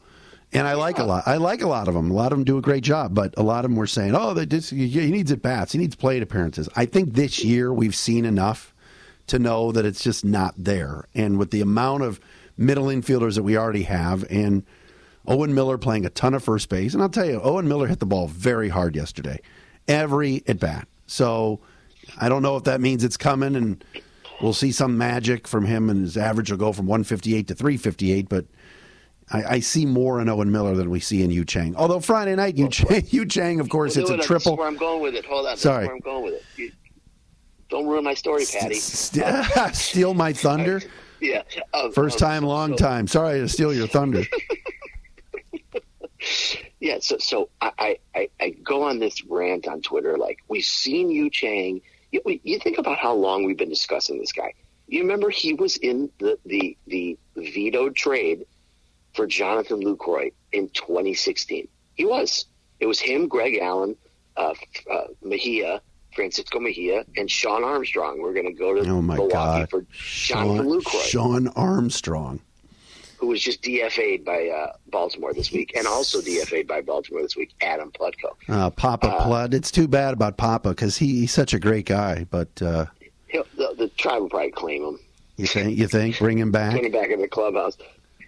[0.54, 1.24] and I like a lot.
[1.26, 2.12] I like a lot of them.
[2.12, 4.14] A lot of them do a great job, but a lot of them were saying,
[4.14, 5.72] "Oh, they just, he needs at bats.
[5.72, 8.72] He needs plate appearances." I think this year we've seen enough
[9.26, 11.06] to know that it's just not there.
[11.14, 12.20] And with the amount of
[12.56, 14.62] middle infielders that we already have, and
[15.26, 18.00] Owen Miller playing a ton of first base, and I'll tell you, Owen Miller hit
[18.00, 19.40] the ball very hard yesterday,
[19.88, 20.86] every at bat.
[21.06, 21.60] So
[22.18, 23.84] I don't know if that means it's coming, and
[24.42, 28.28] we'll see some magic from him, and his average will go from 158 to 358,
[28.28, 28.44] but
[29.32, 31.74] I, I, see more in Owen Miller than we see in Yu Chang.
[31.76, 34.52] Although Friday night, Yu, Chang, Yu Chang, of course, it's a triple.
[34.52, 35.24] That's where I'm going with it.
[35.24, 35.56] Hold on.
[35.56, 35.86] Sorry.
[35.86, 36.42] where I'm going with it.
[36.56, 36.72] You,
[37.70, 38.74] don't ruin my story, Patty.
[38.74, 39.24] St-
[39.74, 40.82] steal my thunder?
[41.20, 41.42] yeah.
[41.72, 43.06] Um, First um, time, long so, time.
[43.06, 44.24] Sorry to steal your thunder.
[46.80, 51.10] Yeah, so so I, I, I go on this rant on Twitter like we've seen
[51.10, 51.80] Yu Chang.
[52.12, 54.52] You, you think about how long we've been discussing this guy.
[54.86, 58.46] You remember he was in the the the vetoed trade
[59.14, 61.68] for Jonathan Lucroy in 2016.
[61.94, 62.46] He was.
[62.80, 63.96] It was him, Greg Allen,
[64.36, 64.52] uh,
[64.90, 65.80] uh, Mejia,
[66.14, 68.20] Francisco Mejia, and Shawn Armstrong.
[68.20, 69.70] We're going to go to oh Milwaukee God.
[69.70, 71.02] for Jonathan Sean, Lucroy.
[71.02, 72.40] Shawn Armstrong.
[73.24, 77.36] Who was just DFA'd by uh, Baltimore this week, and also DFA'd by Baltimore this
[77.36, 78.34] week, Adam Plutko.
[78.50, 79.54] Uh, Papa uh, Plut.
[79.54, 82.84] It's too bad about Papa because he, he's such a great guy, but uh,
[83.32, 85.00] the, the tribe will probably claim him.
[85.36, 85.78] You think?
[85.78, 86.18] You think?
[86.18, 86.72] Bring him back?
[86.72, 87.78] Bring him back in the clubhouse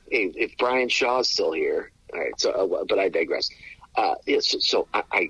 [0.09, 2.41] if, if Bryan Shaw's still here, all right.
[2.41, 3.51] So, uh, but I digress.
[3.97, 5.29] Uh, yeah, so, so I, I,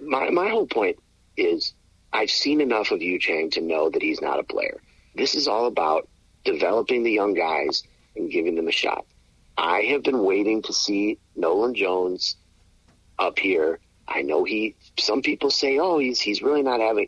[0.00, 0.98] my my whole point
[1.36, 1.74] is
[2.12, 4.80] I've seen enough of Yu Chang to know that he's not a player.
[5.14, 6.08] This is all about
[6.44, 7.84] developing the young guys
[8.16, 9.04] and giving them a shot.
[9.56, 12.36] I have been waiting to see Nolan Jones
[13.18, 13.78] up here.
[14.08, 14.74] I know he.
[14.98, 17.06] Some people say, "Oh, he's he's really not having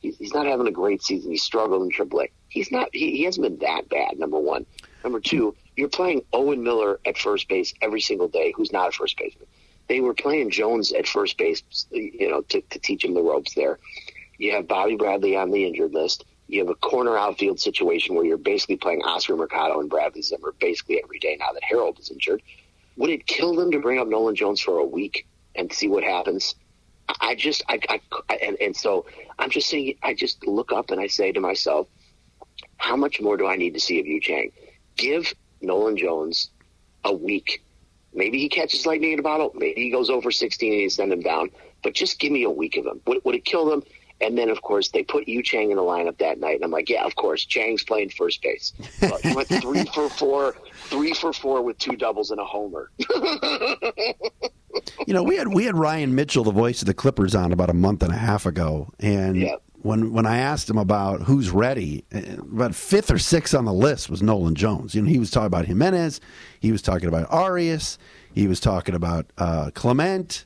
[0.00, 1.30] he's not having a great season.
[1.30, 2.30] He's struggled in AAA.
[2.48, 2.88] He's not.
[2.92, 4.18] He, he hasn't been that bad.
[4.18, 4.66] Number one.
[5.02, 8.92] Number two, you're playing Owen Miller at first base every single day, who's not a
[8.92, 9.46] first baseman.
[9.88, 13.54] They were playing Jones at first base, you know, to, to teach him the ropes
[13.54, 13.78] there.
[14.38, 16.24] You have Bobby Bradley on the injured list.
[16.48, 20.54] You have a corner outfield situation where you're basically playing Oscar Mercado and Bradley Zimmer
[20.60, 22.42] basically every day now that Harold is injured.
[22.96, 26.04] Would it kill them to bring up Nolan Jones for a week and see what
[26.04, 26.54] happens?
[27.20, 28.00] I just, I, I
[28.36, 29.06] and, and so
[29.38, 31.88] I'm just saying, I just look up and I say to myself,
[32.78, 34.52] how much more do I need to see of Yu Chang?
[34.96, 36.50] Give Nolan Jones
[37.04, 37.64] a week.
[38.14, 39.52] Maybe he catches lightning in a bottle.
[39.54, 41.50] Maybe he goes over 16 and you send him down.
[41.82, 43.00] But just give me a week of him.
[43.06, 43.82] Would, would it kill them?
[44.20, 46.56] And then, of course, they put Yu Chang in the lineup that night.
[46.56, 48.72] And I'm like, yeah, of course, Chang's playing first base.
[49.02, 52.90] Well, he went three for four, three for four with two doubles and a homer.
[55.06, 57.70] you know, we had we had Ryan Mitchell, the voice of the Clippers, on about
[57.70, 61.50] a month and a half ago, and yep when when I asked him about who's
[61.50, 64.94] ready, uh, about fifth or sixth on the list was Nolan Jones.
[64.94, 66.20] You know, he was talking about Gimenez,
[66.60, 67.98] he was talking about Arias,
[68.34, 70.45] he was talking about uh, Clement.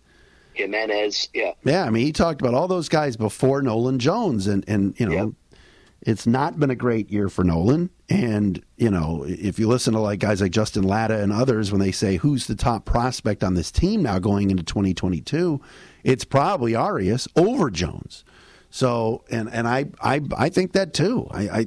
[0.60, 1.52] Gimenez, yeah.
[1.64, 5.06] Yeah, I mean, he talked about all those guys before Nolan Jones, and and you
[5.06, 5.58] know, yep.
[6.02, 7.90] it's not been a great year for Nolan.
[8.08, 11.80] And you know, if you listen to like guys like Justin Latta and others when
[11.80, 15.60] they say who's the top prospect on this team now going into 2022,
[16.04, 18.24] it's probably Arias over Jones.
[18.70, 21.26] So, and and I I I think that too.
[21.30, 21.66] I, I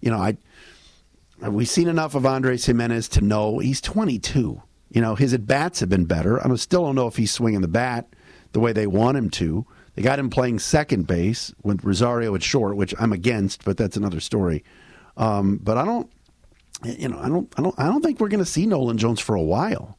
[0.00, 0.36] you know, I
[1.48, 4.62] we've seen enough of Andres Gimenez to know he's 22.
[4.96, 6.42] You know, his at bats have been better.
[6.42, 8.08] I still don't know if he's swinging the bat
[8.52, 9.66] the way they want him to.
[9.94, 13.98] They got him playing second base with Rosario at short, which I'm against, but that's
[13.98, 14.64] another story.
[15.18, 16.10] Um, but I don't,
[16.82, 19.20] you know, I don't, I don't, I don't think we're going to see Nolan Jones
[19.20, 19.98] for a while.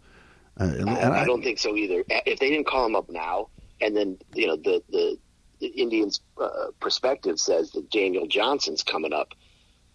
[0.59, 2.03] Uh, I, I, don't think so either.
[2.09, 5.15] If they didn't call him up now, and then you know the the,
[5.59, 9.35] the Indians' uh, perspective says that Daniel Johnson's coming up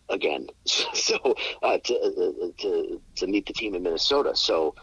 [0.08, 1.16] again, so
[1.64, 4.36] uh, to, uh, to to meet the team in Minnesota.
[4.36, 4.82] So uh,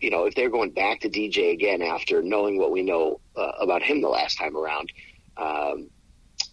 [0.00, 3.52] you know, if they're going back to DJ again after knowing what we know uh,
[3.60, 4.92] about him the last time around,
[5.36, 5.90] um,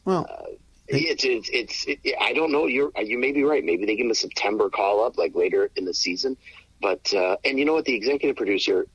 [0.06, 0.52] well, uh,
[0.88, 2.66] it's it's, it's it, I don't know.
[2.66, 3.64] You're you may be right.
[3.64, 6.38] Maybe they give him a September call up like later in the season.
[6.82, 8.88] But uh, and you know what, the executive producer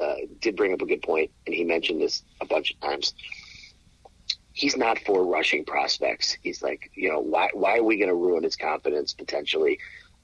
[0.00, 3.14] uh, did bring up a good point, and he mentioned this a bunch of times
[4.58, 6.36] he's not for rushing prospects.
[6.42, 9.78] He's like, you know, why why are we going to ruin his confidence potentially?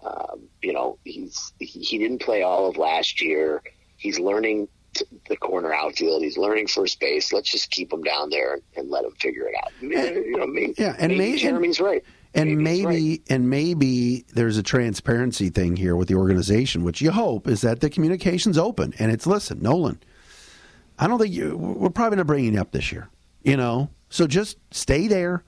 [0.05, 3.63] Um, you know, he's he, didn't play all of last year.
[3.97, 4.69] He's learning
[5.29, 6.23] the corner outfield.
[6.23, 7.33] He's learning first base.
[7.33, 9.73] Let's just keep him down there and, and let him figure it out.
[9.81, 12.05] And, you know, maybe, yeah, and maybe, maybe Jeremy's right.
[12.35, 13.23] And maybe, maybe right.
[13.31, 17.81] and maybe there's a transparency thing here with the organization, which you hope is that
[17.81, 20.01] the communication's open and it's listen, Nolan.
[20.99, 21.57] I don't think you.
[21.57, 23.09] We're probably not bringing you up this year.
[23.43, 25.45] You know, so just stay there,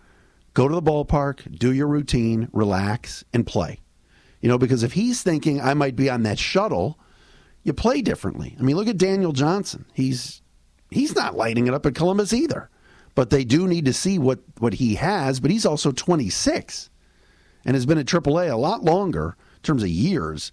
[0.54, 3.80] go to the ballpark, do your routine, relax, and play.
[4.46, 7.00] You know, because if he's thinking I might be on that shuttle,
[7.64, 8.54] you play differently.
[8.56, 9.86] I mean, look at Daniel Johnson.
[9.92, 10.40] He's
[10.88, 12.70] he's not lighting it up at Columbus either.
[13.16, 16.90] But they do need to see what, what he has, but he's also 26
[17.64, 20.52] and has been at AAA a lot longer in terms of years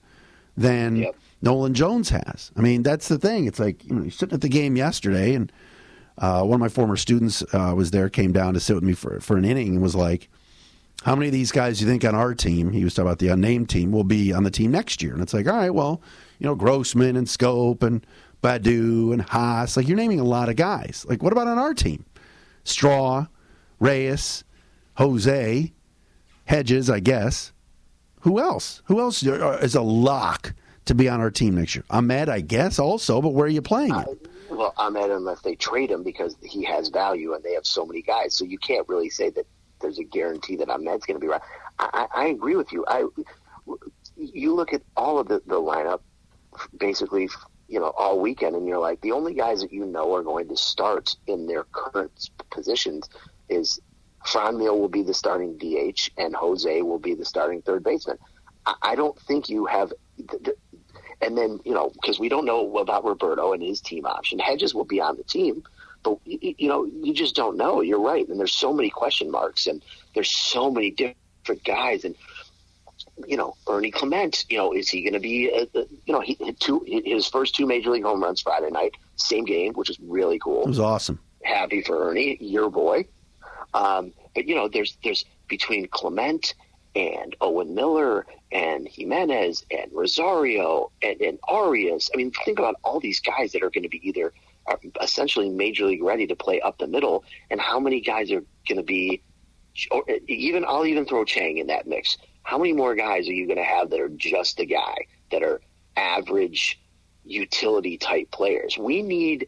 [0.57, 1.15] than yep.
[1.43, 2.51] Nolan Jones has.
[2.57, 3.45] I mean, that's the thing.
[3.45, 5.51] It's like you know, sitting at the game yesterday and
[6.17, 8.93] uh, one of my former students uh, was there, came down to sit with me
[8.93, 10.31] for, for an inning, and was like,
[11.03, 13.19] How many of these guys do you think on our team, he was talking about
[13.19, 15.13] the unnamed team, will be on the team next year?
[15.13, 16.01] And it's like, All right, well,
[16.39, 18.05] you know, Grossman and Schoop and
[18.41, 19.75] Baddoo and Haase.
[19.75, 21.05] Like, you're naming a lot of guys.
[21.07, 22.05] Like, what about on our team?
[22.63, 23.27] Straw,
[23.79, 24.43] Reyes,
[24.95, 25.73] Jose,
[26.45, 27.51] Hedges, I guess.
[28.21, 28.81] Who else?
[28.85, 30.53] Who else is uh, a lock
[30.85, 31.83] to be on our team next year?
[31.89, 34.27] Ahmed, I guess, also, but where are you playing it?
[34.49, 38.01] well, Ahmed unless they trade him because he has value and they have so many
[38.01, 38.33] guys.
[38.33, 39.45] So you can't really say that
[39.83, 41.41] there's a guarantee that Ahmed's going to be right.
[41.77, 42.83] I, I agree with you.
[42.87, 43.05] I
[44.15, 46.01] you look at all of the, the lineup
[46.77, 47.29] basically
[47.67, 50.47] you know all weekend and you're like the only guys that you know are going
[50.47, 53.07] to start in their current positions
[53.49, 53.79] is
[54.25, 58.17] Franmil will be the starting DH and Jose will be the starting third baseman.
[58.65, 59.91] I, I don't think you have
[61.23, 64.39] and then, you know, because we don't know about Roberto and his team option.
[64.39, 65.63] Hedges will be on the team,
[66.03, 67.81] but, you know, you just don't know.
[67.81, 68.27] You're right.
[68.27, 72.03] And there's so many question marks and there's so many different guys.
[72.03, 72.15] And,
[73.27, 76.19] you know, Ernie Clement, you know, is he going to be, a, a, you know,
[76.19, 79.89] he hit two, his first two major league home runs Friday night, same game, which
[79.89, 80.63] is really cool.
[80.63, 81.19] It was awesome.
[81.43, 83.05] Happy for Ernie, your boy.
[83.73, 86.53] Um, but, you know, there's, there's between Clement
[86.95, 92.09] and Owen Miller and Gimenez and Rosario and, and Arias.
[92.13, 94.33] I mean, think about all these guys that are going to be either
[94.67, 98.43] uh, essentially major league ready to play up the middle, and how many guys are
[98.67, 99.21] going to be,
[99.91, 102.17] or uh, even I'll even throw Chang in that mix.
[102.43, 105.43] How many more guys are you going to have that are just a guy that
[105.43, 105.61] are
[105.97, 106.79] average
[107.25, 108.77] utility type players?
[108.77, 109.47] We need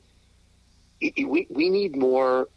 [1.02, 2.48] we we need more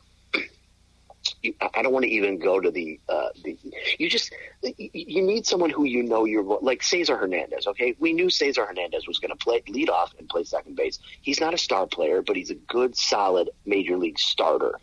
[1.61, 3.57] I don't want to even go to the, uh, the
[3.99, 7.67] you just you need someone who you know you're like Cesar Hernandez.
[7.67, 10.99] Okay, we knew Cesar Hernandez was going to play lead off and play second base.
[11.23, 14.79] He's not a star player, but he's a good, solid major league starter.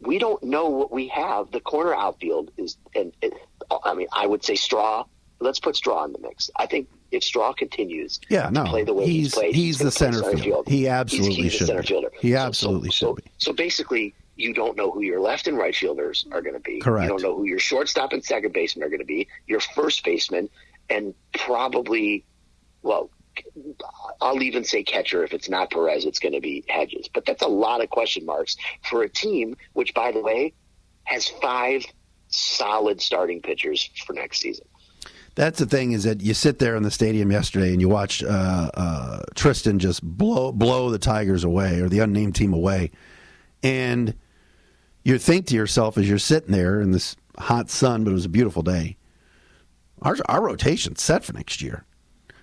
[0.00, 1.50] We don't know what we have.
[1.52, 3.34] The corner outfield is, and it,
[3.84, 5.04] I mean, I would say Straw.
[5.40, 6.50] Let's put Straw in the mix.
[6.56, 9.64] I think if Straw continues yeah, no, to play the way he's, he's played, he's,
[9.64, 10.42] he's the center, center field.
[10.42, 10.68] field.
[10.68, 11.66] He absolutely he's, he's should.
[11.66, 12.10] center fielder.
[12.20, 13.30] He absolutely so, so, should be.
[13.38, 16.80] So basically, you don't know who your left and right fielders are going to be.
[16.80, 17.04] Correct.
[17.04, 19.28] You don't know who your shortstop and second baseman are going to be.
[19.46, 20.48] Your first baseman,
[20.88, 22.24] and probably,
[22.82, 23.10] well,
[24.20, 25.24] I'll even say catcher.
[25.24, 27.08] If it's not Perez, it's going to be Hedges.
[27.12, 28.56] But that's a lot of question marks
[28.88, 30.52] for a team, which, by the way,
[31.04, 31.84] has five
[32.28, 34.66] solid starting pitchers for next season.
[35.34, 38.22] that's the thing is that you sit there in the stadium yesterday and you watch
[38.22, 42.90] uh, uh, Triston just blow blow the Tigers away or the unnamed team away,
[43.62, 44.14] and
[45.04, 48.24] you think to yourself as you're sitting there in this hot sun, but it was
[48.24, 48.96] a beautiful day.
[50.00, 51.84] Our our rotation's set for next year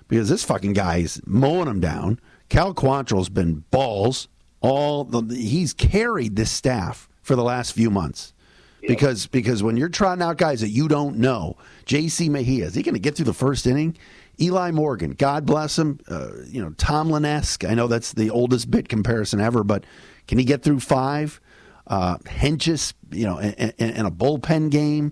[0.08, 2.19] because this fucking guy's mowing them down.
[2.49, 4.27] Cal Quantrill's been balls.
[4.62, 8.34] All the, he's carried this staff for the last few months.
[8.82, 12.29] Because because when you're trotting out guys that you don't know, J.C.
[12.29, 13.97] Mejia is he going to get through the first inning?
[14.41, 17.65] Eli Morgan, God bless him, uh, you know Tomlin esque.
[17.65, 19.84] I know that's the oldest bit comparison ever, but
[20.29, 21.41] can he get through five?
[21.87, 25.11] Uh, Hentges, you know, in, in a bullpen game,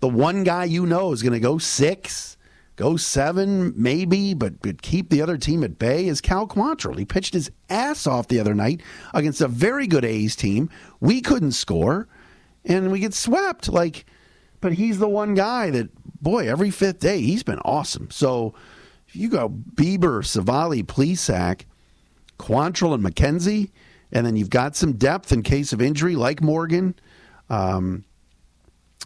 [0.00, 2.36] the one guy you know is going to go six,
[2.76, 6.98] go seven, maybe, but, but keep the other team at bay is Cal Quantrill.
[6.98, 8.82] He pitched his ass off the other night
[9.14, 10.68] against a very good A's team.
[11.00, 12.06] We couldn't score
[12.66, 13.70] and we get swept.
[13.70, 14.04] Like,
[14.60, 15.88] but he's the one guy that,
[16.20, 18.10] boy, every fifth day he's been awesome.
[18.10, 18.52] So
[19.08, 21.62] if you go Bieber, Civale, Plesac,
[22.38, 23.70] Quantrill, and McKenzie,
[24.12, 26.94] and then you've got some depth in case of injury, like Morgan.
[27.48, 28.04] Um,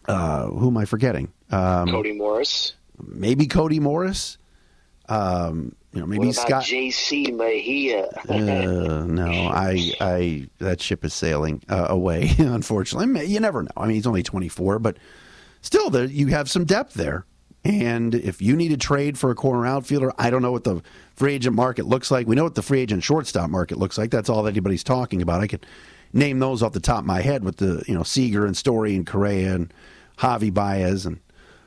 [0.07, 1.33] uh, who am I forgetting?
[1.51, 2.75] Um, Cody Morris.
[3.03, 4.39] Maybe Cody Morris.
[5.09, 6.65] Um, you know, maybe what about Scott.
[6.65, 7.31] J.C.
[7.33, 8.09] Mejia.
[8.29, 12.33] Uh, no, I, I, that ship is sailing uh, away.
[12.39, 13.71] Unfortunately, you never know.
[13.77, 14.99] I mean, he's only 24, but
[15.63, 17.25] still, there you have some depth there.
[17.67, 20.83] And if you need to trade for a corner outfielder, I don't know what the
[21.17, 22.29] free agent market looks like.
[22.29, 24.13] We know what the free agent shortstop market looks like.
[24.13, 25.41] That's all that anybody's talking about.
[25.41, 25.67] I could
[26.13, 28.95] name those off the top of my head with the you know Seager and Story
[28.95, 29.75] and Correa and
[30.19, 31.19] Javi Baez and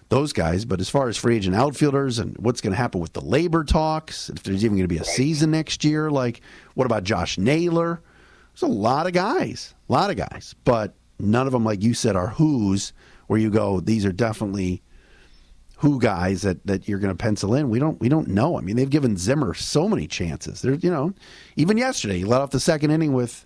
[0.07, 0.63] those guys.
[0.63, 3.65] But as far as free agent outfielders and what's going to happen with the labor
[3.65, 6.39] talks, if there's even going to be a season next year, like
[6.75, 8.01] what about Josh Naylor?
[8.53, 11.93] There's a lot of guys, a lot of guys, but none of them, like you
[11.93, 12.93] said, are who's
[13.27, 13.81] where you go.
[13.81, 14.81] These are definitely
[15.79, 17.69] who guys that, that you're going to pencil in.
[17.69, 18.57] We don't we don't know.
[18.57, 20.61] I mean, they've given Zimmer so many chances.
[20.61, 21.13] There, you know,
[21.55, 23.45] even yesterday he let off the second inning with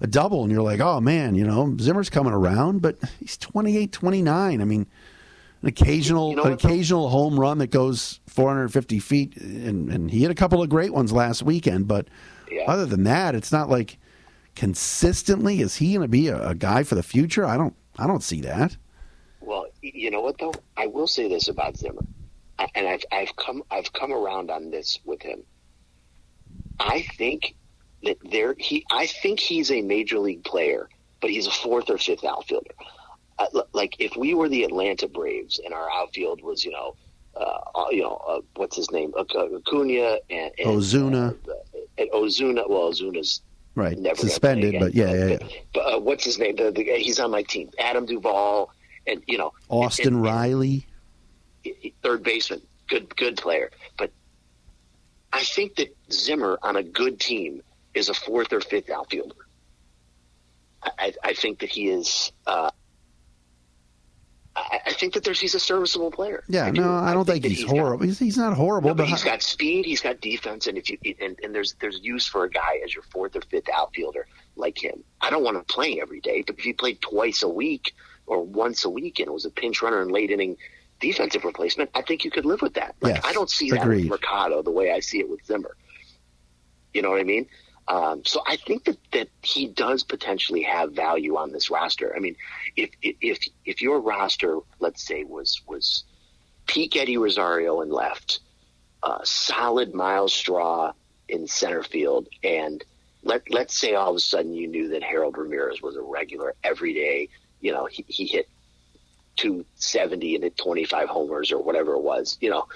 [0.00, 3.92] a double, and you're like, oh man, you know, Zimmer's coming around, but he's 28,
[3.92, 4.60] 29.
[4.60, 4.86] I mean,
[5.62, 10.20] an occasional You know an occasional home run that goes 450 feet, and, and he
[10.22, 11.86] hit a couple of great ones last weekend.
[11.86, 12.08] But
[12.50, 12.64] Yeah.
[12.66, 13.98] other than that, it's not like
[14.56, 17.44] consistently is he going to be a, a guy for the future?
[17.46, 18.76] I don't I don't see that.
[19.94, 20.54] You know what though?
[20.76, 22.02] I will say this about Zimmer,
[22.58, 25.42] I- and I've I've come I've come around on this with him.
[26.80, 27.54] I think
[28.04, 30.88] that there he I think he's a major league player,
[31.20, 32.70] but he's a fourth or fifth outfielder.
[33.38, 36.94] Uh, like if we were the Atlanta Braves and our outfield was you know.
[37.36, 39.12] Uh, you know uh, what's his name?
[39.16, 41.36] Ac- Acuna and, and Ozuna.
[41.48, 41.52] uh,
[41.96, 42.68] and Ozuna.
[42.68, 43.42] Well, Ozuna's
[43.76, 45.36] Right, never suspended, but yeah, yeah, yeah.
[45.38, 46.56] But, but uh, what's his name?
[46.56, 47.70] The, the, he's on my team.
[47.78, 48.70] Adam Duvall,
[49.08, 50.86] and you know Austin and- Riley.
[52.02, 53.70] third baseman, good good player.
[53.96, 54.10] But
[55.32, 57.62] I think that Zimmer on a good team
[57.94, 59.34] is a fourth or fifth outfielder.
[60.82, 62.32] I, I- I think that he is.
[62.46, 62.70] Uh,
[64.56, 66.42] I, I think that there's he's a serviceable player.
[66.48, 66.80] Yeah, do.
[66.80, 68.06] no, I don't think, that he's, got- horrible.
[68.06, 69.84] he's, he's not horrible, no, but but he's got speed.
[69.84, 72.92] He's got defense, and if you and, and there's there's use for a guy as
[72.94, 75.04] your fourth or fifth outfielder like him.
[75.20, 77.94] I don't want him playing every day, but if he played twice a week
[78.28, 80.56] or once a week and it was a pinch runner and late inning
[81.00, 82.94] defensive replacement, I think you could live with that.
[83.00, 85.76] Like Yes, I don't see that with Mercado the way I see it with Zimmer.
[86.92, 87.46] You know what I mean?
[87.88, 92.14] Um, so I think that, that he does potentially have value on this roster.
[92.14, 92.36] I mean,
[92.76, 96.04] if if if your roster, let's say, was was
[96.66, 98.40] peak Eddie Rosario and left,
[99.02, 100.92] uh, solid Myles Straw
[101.28, 102.84] in center field, and
[103.22, 106.54] let let's say all of a sudden you knew that Harold Ramirez was a regular
[106.62, 107.30] every day.
[107.60, 108.48] You know, he, he hit
[109.36, 112.36] 270 and hit 25 homers or whatever it was.
[112.40, 112.66] You know,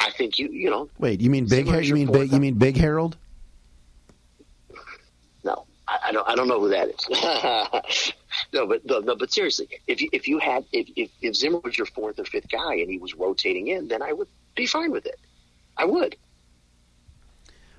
[0.00, 1.66] I think you you know wait, you mean big?
[1.68, 2.32] Har- You mean big?
[2.32, 3.16] You mean big Harold?
[5.44, 6.28] No, I, I don't.
[6.28, 8.12] I don't know who that is.
[8.52, 11.58] no, but no, no, but seriously, if you, if you had if, if if Zimmer
[11.60, 14.66] was your fourth or fifth guy and he was rotating in, then I would be
[14.66, 15.18] fine with it.
[15.76, 16.16] I would.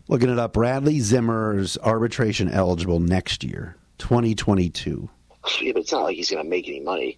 [0.08, 5.10] Looking it up, Bradley Zimmer's arbitration eligible next year, 2022.
[5.62, 7.18] Yeah, but it's not like he's going to make any money.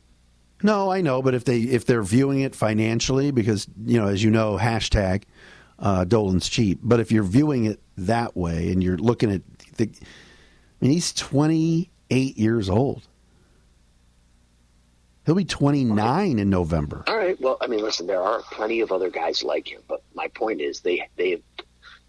[0.61, 4.23] No, I know, but if they if they're viewing it financially, because you know, as
[4.23, 5.23] you know, hashtag
[5.79, 6.79] uh, Dolan's cheap.
[6.83, 9.41] But if you're viewing it that way, and you're looking at
[9.77, 13.07] the, I mean, he's 28 years old.
[15.25, 17.03] He'll be 29 in November.
[17.07, 17.39] All right.
[17.39, 20.59] Well, I mean, listen, there are plenty of other guys like him, but my point
[20.59, 21.41] is they they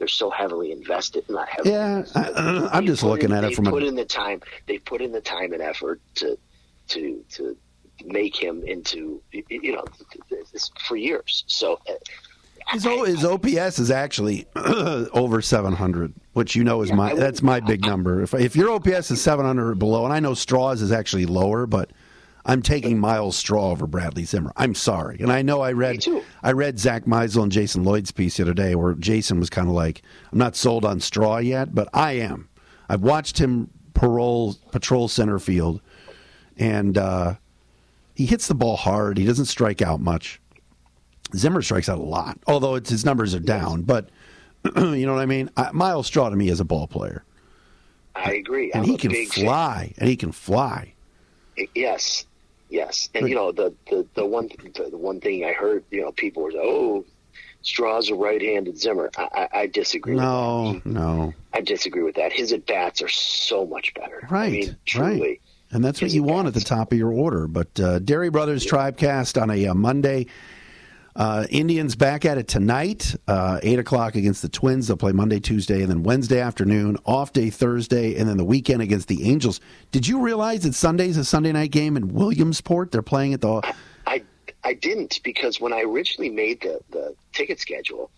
[0.00, 1.24] they're so heavily invested.
[1.28, 1.74] Not heavily.
[1.74, 4.40] Yeah, I, I'm just looking in- at it they from put a in the time.
[4.66, 6.36] They put in the time and effort to
[6.88, 7.56] to to
[8.06, 9.84] make him into you know
[10.88, 11.44] for years.
[11.46, 11.92] So uh,
[12.72, 17.60] his, his OPS is actually over 700, which you know is yeah, my that's my
[17.60, 18.22] big number.
[18.22, 21.66] If if your OPS is 700 or below, and I know Straw's is actually lower,
[21.66, 21.90] but
[22.44, 24.52] I'm taking Myles Straw over Bradley Zimmer.
[24.56, 26.04] I'm sorry, and I know I read
[26.42, 29.68] I read Zach Meisel and Jason Lloyd's piece the other day where Jason was kind
[29.68, 32.48] of like, I'm not sold on Straw yet, but I am.
[32.88, 35.80] I've watched him parole patrol center field,
[36.56, 37.34] and uh,
[38.14, 39.18] he hits the ball hard.
[39.18, 40.40] He doesn't strike out much.
[41.36, 43.82] Zimmer strikes out a lot, although his numbers are down.
[43.82, 44.08] But
[44.76, 45.50] you know what I mean.
[45.56, 47.24] I, Myles Straw to me is a ball player.
[48.14, 49.94] I agree, and I'm he can fly, fan.
[49.98, 50.94] and he can fly.
[51.74, 52.26] Yes,
[52.70, 56.12] yes, and you know the the the one the one thing I heard, you know,
[56.12, 57.04] people were oh.
[57.62, 59.10] Straw's a right-handed Zimmer.
[59.18, 60.14] I, I, I disagree.
[60.14, 61.34] No, no.
[61.52, 62.32] I disagree with that.
[62.32, 64.26] His at bats are so much better.
[64.30, 65.20] Right, I mean, truly.
[65.20, 65.40] Right.
[65.70, 67.46] And that's what you want at the top of your order.
[67.46, 68.72] But uh, Dery Brothers yeah.
[68.72, 70.26] Tribecast on a, a uh, Monday.
[71.16, 74.86] Uh, Indians back at it tonight, uh, 8 o'clock against the Twins.
[74.86, 78.80] They'll play Monday, Tuesday, and then Wednesday afternoon, off day Thursday, and then the weekend
[78.80, 79.60] against the Angels.
[79.90, 82.92] Did you realize that Sunday's a Sunday night game in Williamsport?
[82.92, 83.60] They're playing at the.
[84.06, 84.22] I,
[84.62, 88.10] I didn't because when I originally made the, the ticket schedule,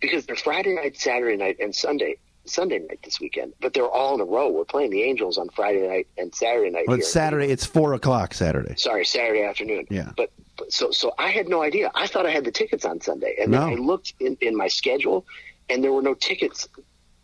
[0.00, 2.16] because they're Friday night, Saturday night, and Sunday.
[2.48, 4.50] Sunday night this weekend, but they're all in a row.
[4.50, 6.86] We're playing the Angels on Friday night and Saturday night.
[6.88, 7.50] Well, it's Saturday.
[7.50, 8.74] It's four o'clock Saturday.
[8.76, 9.86] Sorry, Saturday afternoon.
[9.90, 10.12] Yeah.
[10.16, 10.30] But
[10.68, 11.90] so so I had no idea.
[11.94, 13.60] I thought I had the tickets on Sunday, and no.
[13.60, 15.26] then I looked in, in my schedule,
[15.68, 16.68] and there were no tickets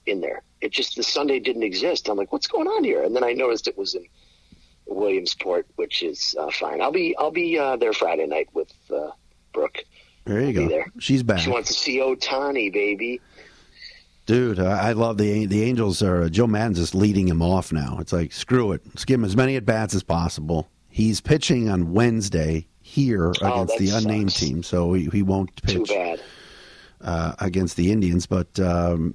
[0.07, 0.43] in there.
[0.61, 2.09] It just the Sunday didn't exist.
[2.09, 3.03] I'm like, what's going on here?
[3.03, 4.07] And then I noticed it was in
[4.87, 6.81] Williamsport, which is uh, fine.
[6.81, 9.11] I'll be I'll be uh, there Friday night with uh,
[9.53, 9.85] Brooke.
[10.25, 10.69] There you I'll go.
[10.69, 10.87] There.
[10.99, 11.41] She's back.
[11.41, 13.21] She wants to see Ohtani, baby.
[14.27, 16.03] Dude, I love the the Angels.
[16.03, 17.99] Are Joe Maddon's just leading him off now.
[18.01, 18.81] It's like screw it.
[18.87, 20.71] Let's give him as many at bats as possible.
[20.89, 24.41] He's pitching on Wednesday here oh, against the unnamed sucks.
[24.41, 25.91] team, so he, he won't pitch
[27.03, 28.27] uh, against the Indians.
[28.27, 29.15] But um,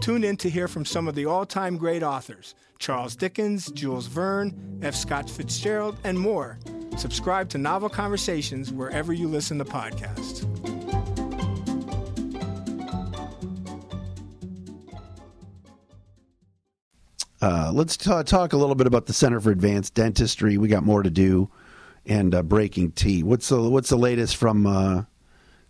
[0.00, 4.06] Tune in to hear from some of the all time great authors Charles Dickens, Jules
[4.06, 4.94] Verne, F.
[4.94, 6.58] Scott Fitzgerald, and more.
[6.96, 10.44] Subscribe to Novel Conversations wherever you listen to podcasts.
[17.42, 20.56] Uh, let's t- talk a little bit about the Center for Advanced Dentistry.
[20.56, 21.50] We got more to do,
[22.06, 23.22] and uh, breaking tea.
[23.22, 25.04] What's the what's the latest from uh,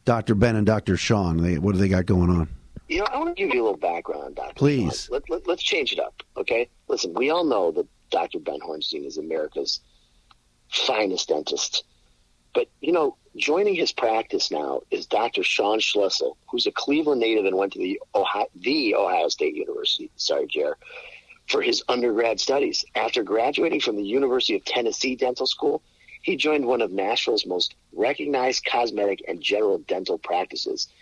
[0.04, 0.34] Dr.
[0.34, 0.96] Ben and Dr.
[0.96, 1.38] Sean?
[1.38, 2.48] They, what do they got going on?
[2.88, 4.54] You know, I want to give you a little background, Doctor.
[4.54, 5.08] Please.
[5.10, 6.68] Let, let, let's change it up, okay?
[6.88, 8.38] Listen, we all know that Dr.
[8.38, 9.80] Ben Hornstein is America's
[10.70, 11.84] finest dentist.
[12.54, 15.42] But, you know, joining his practice now is Dr.
[15.42, 20.10] Sean Schlissel, who's a Cleveland native and went to the Ohio, the Ohio State University,
[20.16, 20.76] sorry, Jer,
[21.48, 22.84] for his undergrad studies.
[22.94, 25.82] After graduating from the University of Tennessee Dental School,
[26.22, 30.86] he joined one of Nashville's most recognized cosmetic and general dental practices–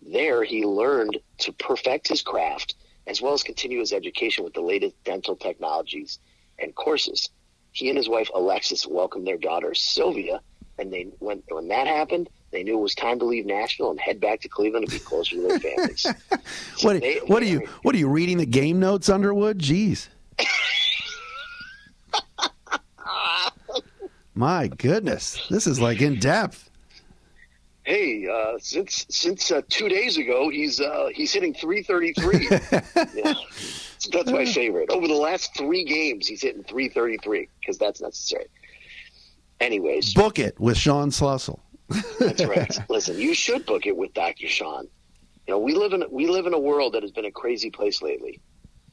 [0.00, 2.74] there, he learned to perfect his craft
[3.08, 6.18] as well as continue his education with the latest dental technologies
[6.58, 7.30] and courses.
[7.72, 10.40] He and his wife Alexis welcomed their daughter Sylvia,
[10.78, 14.00] and they when when that happened, they knew it was time to leave Nashville and
[14.00, 16.02] head back to Cleveland to be closer to their families.
[16.02, 16.12] So
[16.82, 19.58] what, they, what are you what are you reading the game notes, Underwood?
[19.58, 20.08] Jeez.
[24.34, 26.67] My goodness, this is like in depth
[27.88, 32.48] hey, uh, since since uh, two days ago, he's uh, he's hitting 333.
[33.14, 33.34] yeah.
[34.12, 34.90] That's my favorite.
[34.90, 38.46] Over the last three games, he's hitting 333 because that's necessary.
[39.60, 41.58] Anyways, book it with Sean Schlissel.
[42.20, 42.78] that's right.
[42.88, 44.46] Listen, you should book it with Dr.
[44.46, 44.86] Sean.
[45.46, 47.70] You know, we live in we live in a world that has been a crazy
[47.70, 48.40] place lately.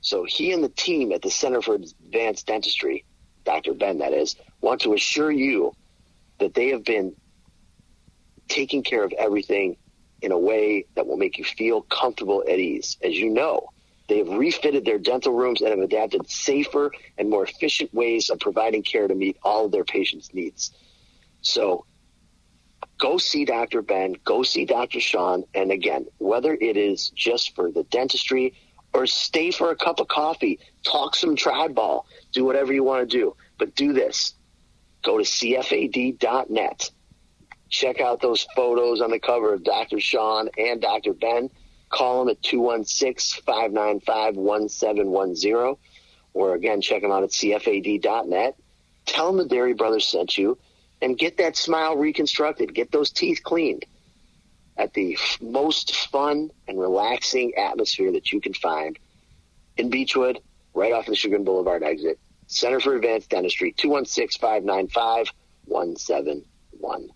[0.02, 3.04] So he and the team at the Center for Advanced Dentistry,
[3.44, 3.74] Dr.
[3.74, 5.74] Ben, that is, want to assure you
[6.40, 7.16] that they have been
[8.48, 9.78] taking care of everything
[10.22, 12.98] in a way that will make you feel comfortable at ease.
[13.04, 13.70] As you know,
[14.08, 18.40] they have refitted their dental rooms and have adapted safer and more efficient ways of
[18.40, 20.72] providing care to meet all of their patients' needs.
[21.42, 21.86] So
[22.98, 23.82] go see Dr.
[23.82, 25.00] Ben, go see Dr.
[25.00, 25.44] Sean.
[25.54, 28.54] And again, whether it is just for the dentistry
[28.94, 33.10] or stay for a cup of coffee, talk some tribe ball, do whatever you want
[33.10, 33.36] to do.
[33.58, 34.34] But do this.
[35.04, 36.92] Go to CFAD.net.
[37.70, 40.00] Check out those photos on the cover of Dr.
[40.00, 41.14] Sean and Dr.
[41.14, 41.50] Ben.
[41.90, 45.76] Call them at 216 595 1710.
[46.34, 48.56] Or again, check them out at CFAD.net.
[49.06, 50.58] Tell them the Dery Brothers sent you
[51.02, 52.74] and get that smile reconstructed.
[52.74, 53.86] Get those teeth cleaned
[54.78, 59.00] at the most fun and relaxing atmosphere that you can find
[59.78, 60.38] in Beachwood,
[60.74, 62.20] right off the Chagrin Boulevard exit.
[62.48, 65.32] Center for Advanced Dentistry, 216 595
[65.66, 67.15] 1710.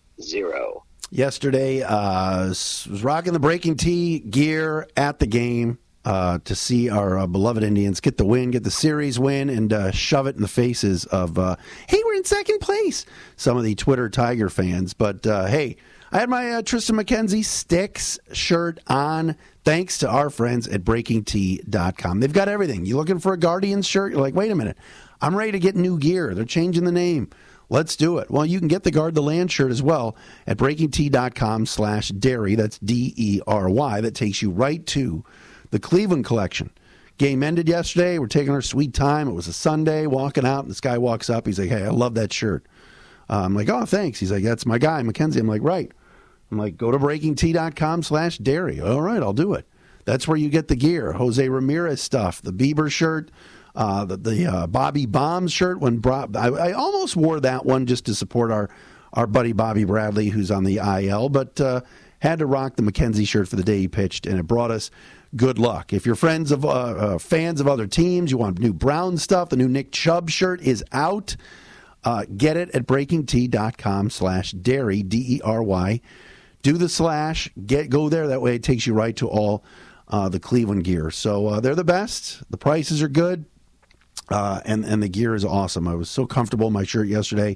[1.12, 7.18] Yesterday, uh, was rocking the breaking tee gear at the game uh, to see our
[7.20, 10.42] uh, beloved Indians get the win, get the series win, and uh, shove it in
[10.42, 11.56] the faces of, uh,
[11.88, 13.06] hey, we're in second place,
[13.36, 14.94] some of the Twitter Tiger fans.
[14.94, 15.78] But uh, hey,
[16.12, 22.20] I had my uh, Triston McKenzie Sticks shirt on thanks to our friends at BreakingT.com.
[22.20, 22.86] They've got everything.
[22.86, 24.12] You looking for a Guardians shirt?
[24.12, 24.78] You're like, wait a minute.
[25.22, 26.34] I'm ready to get new gear.
[26.34, 27.30] They're changing the name.
[27.70, 28.32] Let's do it.
[28.32, 30.16] Well, you can get the Guard the Land shirt as well
[30.48, 32.58] at breakingt.com slash dery.
[32.58, 34.02] That's D-E-R-Y.
[34.02, 35.24] That takes you right to
[35.70, 36.72] the Cleveland collection.
[37.20, 38.18] Game ended yesterday.
[38.18, 39.28] We're taking our sweet time.
[39.28, 41.46] It was a Sunday, walking out, and this guy walks up.
[41.46, 42.66] He's like, hey, I love that shirt.
[43.30, 44.20] Uh, I'm like, oh, thanks.
[44.20, 45.40] He's like, that's my guy, McKenzie.
[45.40, 45.92] I'm like, right.
[46.52, 48.84] I'm like, go to breakingt.com slash dery.
[48.84, 49.68] All right, I'll do it.
[50.06, 51.12] That's where you get the gear.
[51.12, 53.30] Jose Ramirez stuff, the Bieber shirt,
[53.76, 55.80] uh, the, the uh, Bobby Bombs shirt.
[55.80, 58.70] When Bro- I, I, almost wore that one just to support our
[59.14, 61.82] our buddy Bobby Bradley, who's on the IL, but uh,
[62.20, 64.92] had to rock the McKenzie shirt for the day he pitched, and it brought us
[65.36, 65.94] good luck.
[65.94, 69.50] If you're friends of uh, uh, fans of other teams, you want new Brown stuff.
[69.50, 71.36] The new Nick Chubb shirt is out.
[72.04, 76.02] Uh, get it at breakingt.com slash dery D E R Y.
[76.62, 77.50] Do the slash.
[77.66, 78.28] Get go there.
[78.28, 79.64] That way, it takes you right to all
[80.10, 81.12] the Cleveland gear.
[81.12, 82.44] So they're the best.
[82.50, 83.46] The prices are good.
[84.30, 85.88] Uh, and and the gear is awesome.
[85.88, 87.56] I was so comfortable in my shirt yesterday,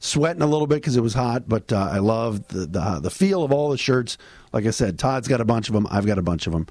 [0.00, 3.10] sweating a little bit because it was hot, but uh, I love the, the the
[3.10, 4.18] feel of all the shirts.
[4.52, 5.86] Like I said, Todd's got a bunch of them.
[5.90, 6.66] I've got a bunch of them.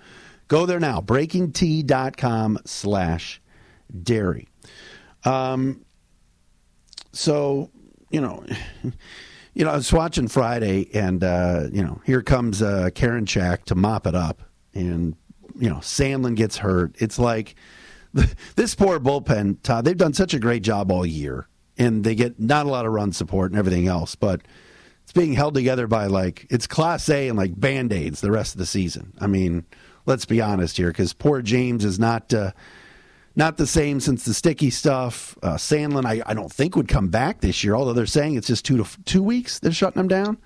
[0.48, 3.41] Go there now, breakingt.com slash
[3.93, 4.48] dery.
[5.26, 5.86] Um,
[7.12, 7.70] so,
[8.12, 8.45] you know,
[9.54, 13.76] you know, I was watching Friday, and, uh, you know, here comes uh, Karinchak to
[13.76, 14.41] mop it up,
[14.74, 15.16] and,
[15.60, 16.95] you know, Sandlin gets hurt.
[17.00, 17.56] It's like–
[18.55, 21.47] this poor bullpen, Todd, they've done such a great job all year,
[21.78, 24.41] and they get not a lot of run support and everything else, but
[25.03, 28.60] it's being held together by like it's Clase and like band aids the rest of
[28.60, 29.14] the season.
[29.20, 29.66] I mean,
[30.05, 32.34] let's be honest here, because poor James is not.
[32.34, 32.51] Uh,
[33.38, 35.38] not the same since the sticky stuff.
[35.43, 37.76] Uh, Sandlin, I, I don't think would come back this year.
[37.76, 39.60] Although they're saying it's just two to two weeks.
[39.60, 40.38] They're shutting him down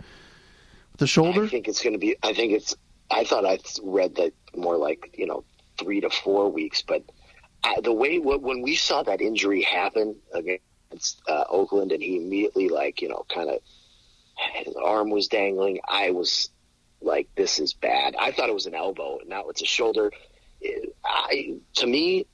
[0.92, 1.46] with the shoulder.
[1.46, 2.18] I think it's going to be.
[2.22, 2.76] I think it's.
[3.10, 5.46] I thought I read that more like you know
[5.80, 7.02] three to four weeks, but
[7.64, 12.70] I, the way when we saw that injury happen against uh, Oakland, and he immediately
[12.70, 13.60] like you know kind of
[14.54, 16.50] his arm was dangling, I was
[17.02, 20.12] like, "This is bad." I thought it was an elbow, and now it's a shoulder.
[21.04, 22.26] I, to me,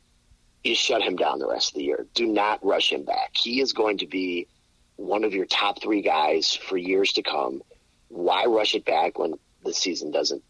[0.64, 2.06] you shut him down the rest of the year.
[2.14, 3.32] Do not rush him back.
[3.36, 4.48] He is going to be
[4.96, 7.62] one of your top three guys for years to come.
[8.10, 10.44] Why rush it back when the season doesn't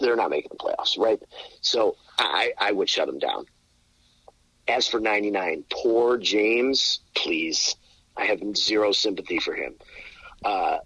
[0.00, 1.20] they're not making the playoffs, right?
[1.60, 3.46] So I, I would shut him down.
[4.68, 7.76] As for 99, poor James, please.
[8.16, 9.74] I have zero sympathy for him.
[10.44, 10.78] Uh,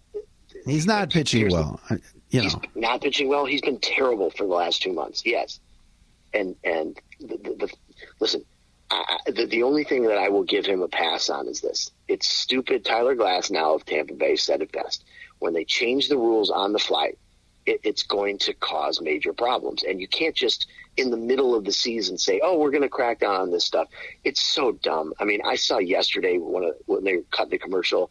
[0.67, 1.81] he's not pitching well.
[2.31, 2.61] You know.
[2.75, 3.47] Not pitching well.
[3.47, 5.23] He's been terrible for the last two months.
[5.25, 5.61] Yes.
[6.35, 7.75] And, and the, the, the
[8.21, 8.45] listen,
[8.91, 11.91] I, the, the only thing that I will give him a pass on is this.
[12.09, 12.85] It's stupid.
[12.85, 15.05] Tyler Glasnow of Tampa Bay said it best.
[15.39, 17.13] When they changed the rules on the fly,
[17.67, 19.83] it, it's going to cause major problems.
[19.83, 22.89] And you can't just in the middle of the season say, "Oh, we're going to
[22.89, 23.89] crack down on this stuff."
[24.25, 25.13] It's so dumb.
[25.21, 28.11] I mean, I saw yesterday when, a, when they cut the commercial,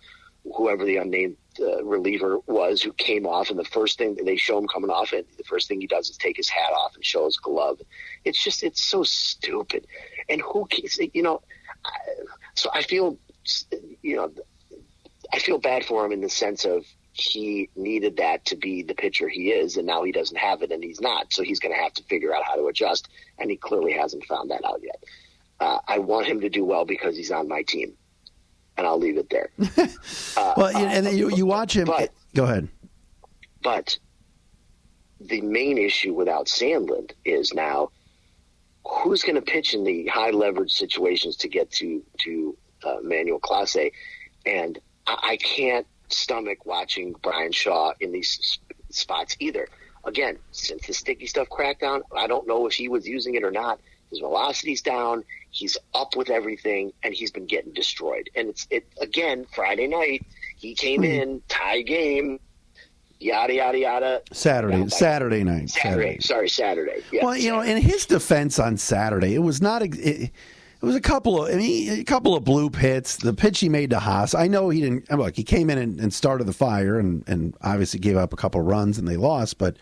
[0.56, 4.58] whoever the unnamed uh, reliever was who came off, and the first thing they show
[4.58, 7.06] him coming off, and the first thing he does is take his hat off and
[7.06, 7.80] show his glove.
[8.24, 9.88] It's just it's so stupid.
[10.30, 10.68] And who,
[11.14, 11.41] you know,
[11.86, 11.91] I,
[12.54, 13.18] so I feel,
[14.02, 14.32] you know,
[15.34, 16.86] I feel bad for him in the sense of
[17.20, 20.72] he needed that to be the pitcher he is, and now he doesn't have it,
[20.72, 21.32] and he's not.
[21.34, 24.26] So he's going to have to figure out how to adjust, and he clearly hasn't
[24.26, 25.03] found that out yet.
[25.59, 27.93] Uh, I want him to do well because he's on my team.
[28.78, 29.49] and I'll leave it there.
[30.38, 31.86] uh, well, and then you, you watch him.
[31.86, 32.70] But, go ahead.
[33.61, 33.97] But
[35.20, 37.91] the main issue without Sandlin is now
[38.86, 43.39] who's going to pitch in the high leverage situations to get to to uh, Manuel
[43.39, 43.91] Clase,
[44.45, 49.68] and I, I can't stomach watching Bryan Shaw in these spots either.
[50.05, 53.51] Again, since the sticky stuff crackdown, I don't know if he was using it or
[53.51, 53.80] not.
[54.10, 55.24] His velocity's down.
[55.51, 58.30] He's up with everything, and he's been getting destroyed.
[58.36, 60.26] And it's it again Friday night.
[60.55, 61.22] He came mm-hmm.
[61.22, 62.39] in tie game
[63.20, 64.22] yada yada yada.
[64.32, 65.70] Saturday, Saturday night.
[65.70, 66.20] Saturday, Saturday.
[66.22, 67.03] Sorry, Saturday.
[67.12, 67.70] Yeah, well, you Saturday.
[67.70, 69.82] know, in his defense on Saturday, it was not.
[69.84, 70.32] It,
[70.82, 73.18] it was a couple of, I mean, a couple of bloop hits.
[73.18, 75.12] The pitch he made to Haase, I know he didn't.
[75.12, 78.38] Look, he came in and, and started the fire, and and obviously gave up a
[78.38, 79.58] couple of runs, and they lost.
[79.58, 79.76] But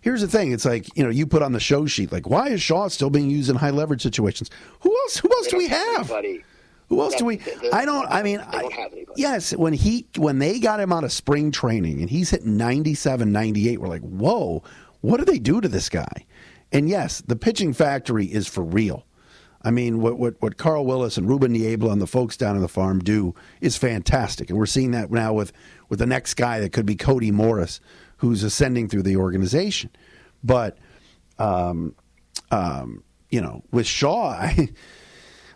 [0.00, 2.48] here's the thing: it's like you know, you put on the show sheet, like, why
[2.48, 4.50] is Shaw still being used in high leverage situations?
[4.80, 5.18] Who else?
[5.18, 6.10] Who else do we have?
[6.10, 6.44] Anybody.
[6.88, 7.40] Who else do we?
[7.72, 8.06] I don't.
[8.08, 8.68] I mean, I,
[9.16, 9.54] yes.
[9.54, 13.80] When he when they got him out of spring training and he's hitting 97, 98,
[13.80, 14.64] we're like, whoa,
[15.00, 16.26] what do they do to this guy?
[16.72, 19.06] And yes, the pitching factory is for real.
[19.64, 22.60] I mean, what what what Carl Willis and Ruben Niebla and the folks down on
[22.60, 25.52] the farm do is fantastic, and we're seeing that now with
[25.88, 27.80] with the next guy that could be Cody Morris,
[28.18, 29.90] who's ascending through the organization.
[30.42, 30.76] But,
[31.38, 31.94] um,
[32.50, 34.68] um, you know, with Shaw, I.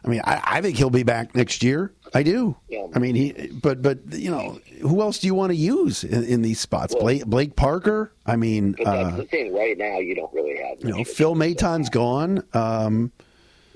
[0.04, 1.92] I mean, I, I, think he'll be back next year.
[2.14, 2.56] I do.
[2.68, 2.86] Yeah.
[2.94, 3.48] I mean, he.
[3.48, 6.94] But but you know, who else do you want to use in, in these spots?
[6.94, 8.12] Well, Blake, Blake, Parker.
[8.24, 9.52] I mean, that's uh, the thing.
[9.52, 10.78] Right now, you don't really have.
[10.80, 12.44] You know, Phil Maton's gone.
[12.54, 13.10] Um,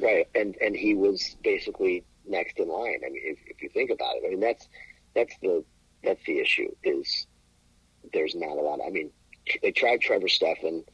[0.02, 3.00] right, and and he was basically next in line.
[3.06, 4.68] I mean, if, if you think about it, I mean that's
[5.14, 5.64] that's the
[6.04, 6.70] that's the issue.
[6.82, 7.26] Is
[8.12, 8.80] there's not a lot.
[8.84, 9.10] I mean,
[9.62, 10.84] they tried Trevor Stephan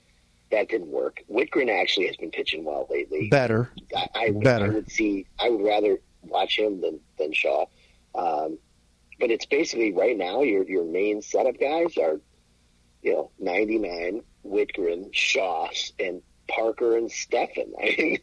[0.51, 1.23] that didn't work.
[1.31, 3.29] Wittgren actually has been pitching well lately.
[3.29, 4.67] Better, I, I, better.
[4.67, 5.27] I would see.
[5.39, 7.67] I would rather watch him than than Shaw.
[8.15, 8.59] Um,
[9.21, 12.21] but it's basically right now your your main setup guys are,
[13.03, 17.73] you know, ninety nine Wittgren, Shaw, and Parker and Stephan.
[17.83, 18.19] I mean,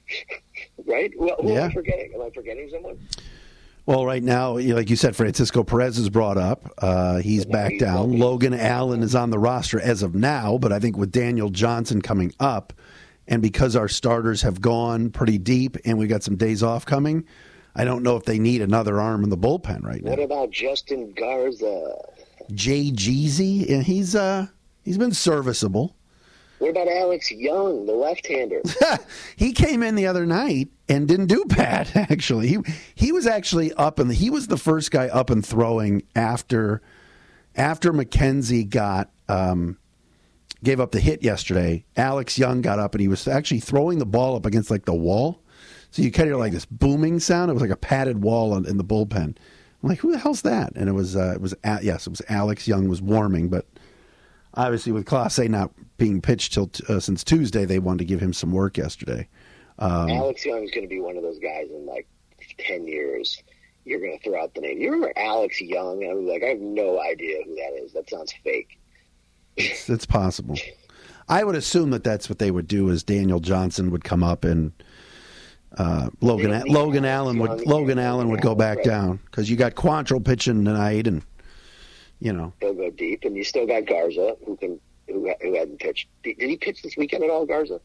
[0.86, 1.11] right?
[1.17, 1.65] Well, who yeah.
[1.65, 2.11] am I forgetting?
[2.15, 2.99] Am I forgetting someone?
[3.86, 6.73] Well, right now, like you said, Francisco Perez is brought up.
[6.80, 8.17] Uh, he's back he's down.
[8.17, 12.01] Logan Allen is on the roster as of now, but I think with Daniel Johnson
[12.01, 12.73] coming up,
[13.28, 17.26] and because our starters have gone pretty deep and we got some days off coming,
[17.76, 20.11] I don't know if they need another arm in the bullpen right now.
[20.11, 21.93] What about Justin Garza?
[22.53, 24.47] Jay Jeezy, and he's uh
[24.84, 25.95] he's been serviceable.
[26.60, 28.62] What about Alex Young, the left-hander?
[29.36, 31.89] he came in the other night and didn't do bad.
[31.95, 32.58] Actually, he
[32.95, 36.82] he was actually up and he was the first guy up and throwing after
[37.56, 39.78] after McKenzie got um,
[40.64, 41.86] gave up the hit yesterday.
[41.97, 44.93] Alex Young got up and he was actually throwing the ball up against like the
[44.93, 45.41] wall.
[45.91, 47.49] So you kind of hear like this booming sound.
[47.49, 49.38] It was like a padded wall in, the bullpen.
[49.84, 50.74] I'm like, who the hell's that?
[50.76, 53.66] And it was uh, it was yes, it was Alex Young was warming, but
[54.56, 58.34] obviously with Clase not being pitched till uh, since Tuesday, they wanted to give him
[58.34, 59.28] some work yesterday.
[59.80, 62.08] Um, Alex Young is going to be one of those guys in like
[62.58, 63.41] ten years.
[63.84, 64.82] You're going to throw out the name.
[64.82, 66.01] You remember Alex Young?
[66.01, 67.93] And I was like, I have no idea who that is.
[67.93, 68.80] That sounds fake.
[69.58, 70.58] It's, it's possible.
[71.30, 72.89] I would assume that that's what they would do.
[72.89, 74.72] Is Daniel Johnson would come up and
[75.78, 80.24] uh, Logan Logan Allen would Logan Allen would go back down because you got Quantrill
[80.24, 81.24] pitching tonight and
[82.20, 85.80] you know they'll go deep and you still got Garza who can who, who hadn't
[85.80, 86.07] pitched.
[86.24, 87.80] Did, he pitch this weekend at all, Garza?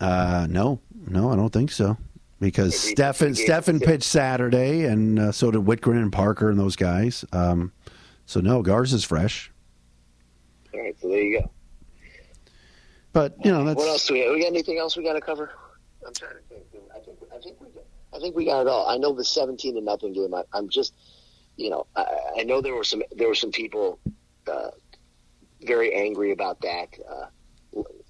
[0.00, 1.96] Uh, no, no, I don't think so.
[2.40, 7.24] Because Stephan Stephan pitched Saturday, and uh, so did Wittgren and Parker and those guys.
[7.32, 7.72] Um,
[8.26, 9.52] so no, Garza's fresh.
[10.74, 11.50] All right, so there you go.
[13.12, 14.20] But you know, that's what else do we?
[14.20, 14.32] Have?
[14.32, 15.52] We got anything else we got to cover?
[16.06, 16.64] I'm trying to think.
[16.94, 18.88] I think I think we got, I think we got it all.
[18.88, 20.34] I know the 17 to nothing game.
[20.34, 20.94] I, am just,
[21.56, 22.06] you know, I,
[22.38, 23.98] I, know there were some there were some people
[24.50, 24.70] uh,
[25.60, 26.88] very angry about that.
[27.08, 27.26] Uh,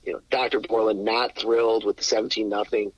[0.04, 0.60] you know, Dr.
[0.60, 2.92] Borland not thrilled with the 17 nothing.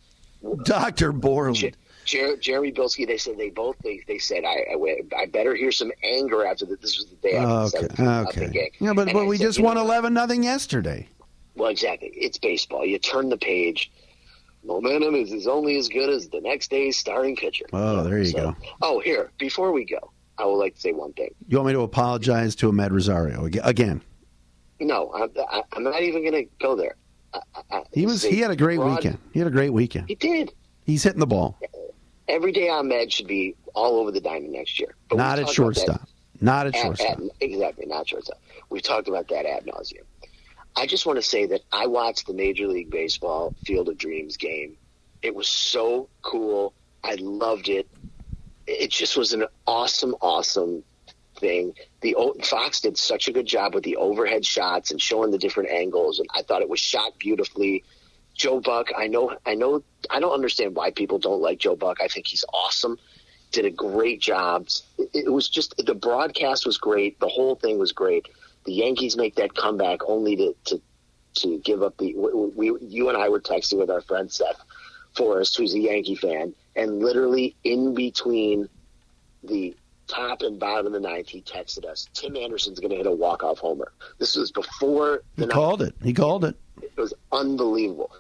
[0.65, 1.13] Dr.
[1.13, 1.77] Borland.
[2.05, 5.73] Jer- Jeremy Bilski, they said they both they, they said I, I, I better hear
[5.73, 6.81] some anger after that.
[6.81, 7.87] This was the day after okay.
[7.87, 8.51] the okay.
[8.51, 8.71] game.
[8.79, 11.09] Yeah, but, but we said, just won eleven nothing yesterday.
[11.55, 12.09] Well, exactly.
[12.09, 12.85] It's baseball.
[12.85, 13.91] You turn the page.
[14.65, 17.67] Momentum is, is only as good as the next day's starting pitcher.
[17.73, 18.57] Oh, there you so, go.
[18.81, 21.35] Oh, here before we go, I would like to say one thing.
[21.49, 24.03] You want me to apologize to Amed Rosario again?
[24.81, 26.97] No, I, am not even going to go there.
[27.33, 28.23] I, I, he was.
[28.23, 29.19] He had a great broad, weekend.
[29.33, 30.09] He had a great weekend.
[30.09, 30.53] He did.
[30.85, 31.59] He's hitting the ball.
[32.29, 34.95] Every day Amed should be all over the diamond next year.
[35.09, 36.09] But not at shortstop.
[36.41, 37.19] Not at, at shortstop.
[37.19, 38.41] At, exactly, not shortstop.
[38.71, 40.03] We've talked about that ad nauseum.
[40.77, 44.37] I just want to say that I watched the Major League Baseball Field of Dreams
[44.37, 44.77] game.
[45.23, 46.75] It was so cool.
[47.03, 47.89] I loved it.
[48.67, 50.85] It just was an awesome, awesome
[51.37, 51.75] thing.
[52.01, 55.71] The Fox did such a good job with the overhead shots and showing the different
[55.71, 57.85] angles, and I thought it was shot beautifully.
[58.35, 61.99] Joe Buck, I know, I know, I don't understand why people don't like Joe Buck.
[62.03, 62.99] I think he's awesome.
[63.53, 64.67] Did a great job.
[65.13, 67.21] It was just the broadcast was great.
[67.21, 68.29] The whole thing was great.
[68.65, 70.83] The Yankees make that comeback only to to,
[71.35, 72.15] to give up the.
[72.17, 74.61] We, we you and I were texting with our friend Seth
[75.15, 78.69] Forrest, who's a Yankee fan, and literally in between
[79.43, 83.07] the top and bottom of the ninth, he texted us, Tim Anderson's going to hit
[83.07, 83.93] a walk-off homer.
[84.19, 85.95] This was before the He called it.
[86.03, 86.57] He called it.
[86.83, 88.11] It was unbelievable.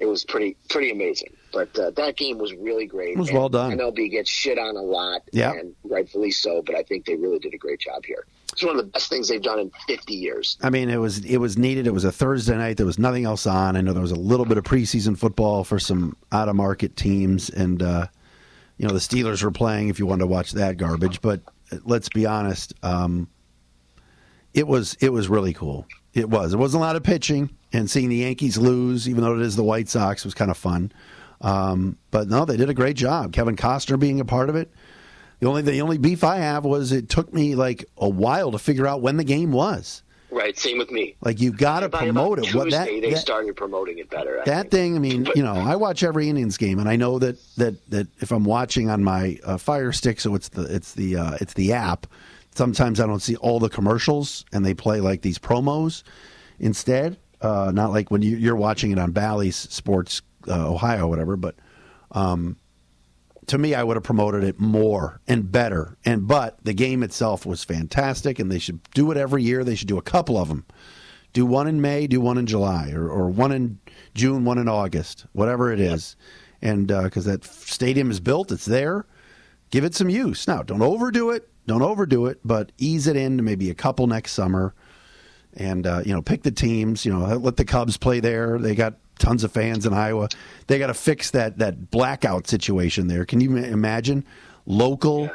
[0.00, 1.34] It was pretty pretty amazing.
[1.52, 3.10] But uh, that game was really great.
[3.10, 3.78] It was and well done.
[3.78, 5.52] MLB gets shit on a lot, yeah.
[5.52, 8.26] and rightfully so, but I think they really did a great job here.
[8.52, 10.58] It's one of the best things they've done in 50 years.
[10.62, 11.86] I mean, it was it was needed.
[11.86, 12.76] It was a Thursday night.
[12.76, 13.76] There was nothing else on.
[13.76, 16.96] I know there was a little bit of preseason football for some out of market
[16.96, 18.06] teams, and uh,
[18.76, 19.88] you know the Steelers were playing.
[19.88, 21.40] If you wanted to watch that garbage, but
[21.84, 23.28] let's be honest, um,
[24.52, 25.86] it was it was really cool.
[26.12, 26.54] It was.
[26.54, 29.56] It wasn't a lot of pitching, and seeing the Yankees lose, even though it is
[29.56, 30.92] the White Sox, was kind of fun.
[31.40, 33.32] Um, but no, they did a great job.
[33.32, 34.72] Kevin Costner being a part of it.
[35.44, 38.58] The only the only beef I have was it took me like a while to
[38.58, 40.02] figure out when the game was.
[40.30, 40.58] Right.
[40.58, 41.16] Same with me.
[41.20, 42.44] Like you got to promote it.
[42.44, 44.40] Tuesday, what that, they that, started promoting it better.
[44.40, 44.94] I that think.
[44.94, 44.96] thing.
[44.96, 48.06] I mean, you know, I watch every Indians game, and I know that that that
[48.20, 51.52] if I'm watching on my uh, Fire Stick, so it's the it's the uh, it's
[51.52, 52.06] the app.
[52.54, 56.04] Sometimes I don't see all the commercials, and they play like these promos
[56.58, 57.18] instead.
[57.42, 61.36] Uh, not like when you, are watching it on Bally's Sports uh, Ohio, or whatever.
[61.36, 61.56] But
[62.12, 62.56] um,
[63.46, 65.96] to me, I would have promoted it more and better.
[66.04, 69.64] And but the game itself was fantastic, and they should do it every year.
[69.64, 70.64] They should do a couple of them.
[71.32, 73.78] Do one in May, do one in July, or, or one in
[74.14, 76.16] June, one in August, whatever it is.
[76.62, 79.04] And because uh, that stadium is built, it's there.
[79.70, 80.46] Give it some use.
[80.46, 81.48] Now, don't overdo it.
[81.66, 84.74] Don't overdo it, but ease it in to maybe a couple next summer.
[85.54, 87.04] And uh, you know, pick the teams.
[87.04, 88.58] You know, let the Cubs play there.
[88.58, 90.28] They got tons of fans in Iowa.
[90.66, 93.24] They got to fix that that blackout situation there.
[93.24, 94.24] Can you imagine
[94.66, 95.30] local,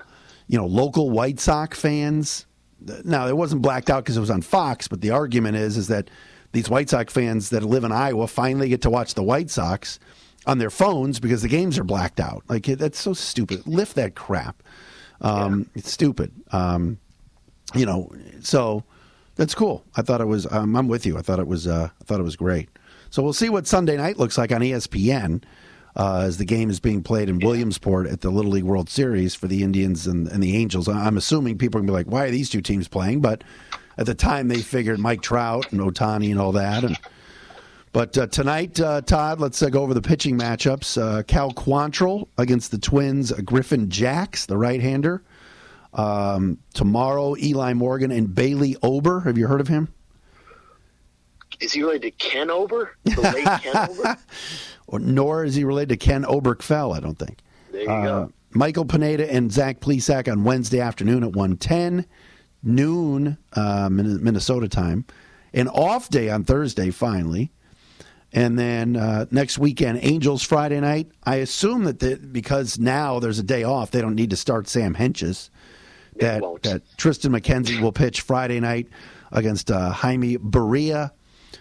[0.47, 2.45] you know, local White Sox fans?
[3.03, 5.88] Now it wasn't blacked out because it was on Fox, but the argument is is
[5.88, 6.09] that
[6.51, 9.99] these White Sox fans that live in Iowa finally get to watch the White Sox
[10.45, 12.43] on their phones because the games are blacked out.
[12.47, 13.67] Like that's so stupid.
[13.67, 14.63] Lift that crap.
[15.21, 15.80] Um, yeah.
[15.80, 16.32] It's stupid.
[16.51, 16.97] Um,
[17.75, 18.11] you know,
[18.41, 18.84] so
[19.36, 19.84] that's cool.
[19.95, 20.51] I thought it was.
[20.51, 21.17] Um, I'm with you.
[21.17, 21.67] I thought it was.
[21.67, 22.69] Uh, I thought it was great.
[23.10, 25.43] So we'll see what Sunday night looks like on ESPN
[25.95, 29.36] uh, as the game is being played in Williamsport at the Little League World Series
[29.36, 30.88] for the Indians and, and the Angels.
[30.88, 33.22] I'm assuming people are going to be like, why are these two teams playing?
[33.22, 33.43] But
[33.97, 36.84] at the time, they figured Mike Trout and Ohtani and all that.
[36.84, 36.97] And
[37.91, 41.01] but uh, tonight, uh, Todd, let's uh, go over the pitching matchups.
[41.01, 45.24] Uh, Cal Quantrill against the Twins, Griffin Jax, the right-hander.
[45.93, 49.22] Um, tomorrow, Eli Morgan and Bailey Ober.
[49.22, 49.91] Have you heard of him?
[51.60, 54.18] Is he related to Ken Ober, the late Ken Ober?
[54.88, 57.39] Or, nor is he related to Ken Oberkfell, I don't think.
[57.72, 58.34] There you uh, go.
[58.51, 62.05] Michael Pineda and Zach Plesac on Wednesday afternoon at 110,
[62.64, 65.05] noon uh, Minnesota time.
[65.53, 67.51] An off day on Thursday, finally.
[68.32, 71.12] And then uh, next weekend, Angels Friday night.
[71.24, 74.68] I assume that the, because now there's a day off, they don't need to start
[74.68, 75.49] Sam Hentges.
[76.18, 78.88] That, that Triston McKenzie will pitch Friday night
[79.32, 81.12] against uh, Jaime Barria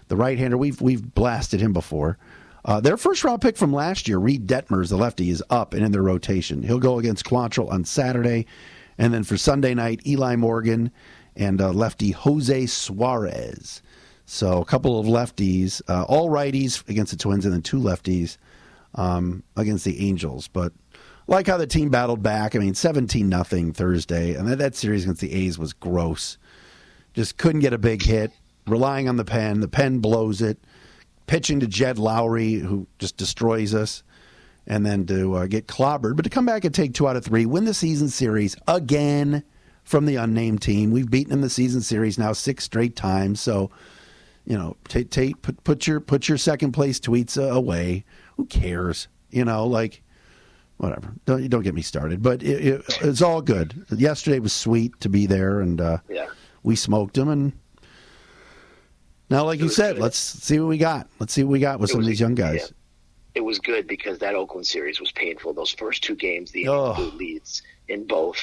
[0.08, 0.56] the right-hander.
[0.56, 2.18] We've we've blasted him before.
[2.64, 5.84] Uh, their first round pick from last year, Reid Detmers, the lefty, is up and
[5.84, 6.62] in their rotation.
[6.62, 8.46] He'll go against Quantrill on Saturday,
[8.98, 10.90] and then for Sunday night, Eli Morgan
[11.36, 13.80] and uh, lefty Jose Suarez.
[14.26, 18.36] So a couple of lefties, uh, all righties against the Twins, and then two lefties
[18.96, 20.48] um, against the Angels.
[20.48, 20.72] But
[21.28, 22.54] like how the team battled back.
[22.54, 26.36] I mean, seventeen nothing Thursday, and that, that series against the A's was gross.
[27.14, 28.32] Just couldn't get a big hit
[28.68, 29.60] relying on the pen.
[29.60, 30.58] The pen blows it.
[31.26, 34.02] Pitching to Jed Lowrie, who just destroys us,
[34.66, 36.16] and then to uh, get clobbered.
[36.16, 39.44] But to come back and take two out of three, win the season series again
[39.84, 40.90] from the unnamed team.
[40.90, 43.40] We've beaten them the season series now six straight times.
[43.40, 43.70] So,
[44.46, 48.04] you know, take, take put, put your put your second place tweets uh, away.
[48.36, 49.08] Who cares?
[49.30, 50.02] You know, like
[50.78, 51.12] whatever.
[51.26, 52.22] Don't don't get me started.
[52.22, 53.84] But it, it, it's all good.
[53.90, 56.28] Yesterday was sweet to be there, and uh, yeah.
[56.62, 57.52] we smoked them and
[59.30, 60.02] now, like you said, good.
[60.02, 61.08] let's see what we got.
[61.18, 62.60] Let's see what we got with it some of these young guys.
[62.60, 62.74] Yeah.
[63.34, 65.52] It was good because that Oakland series was painful.
[65.52, 67.12] Those first two games, the oh.
[67.16, 68.42] leads in both,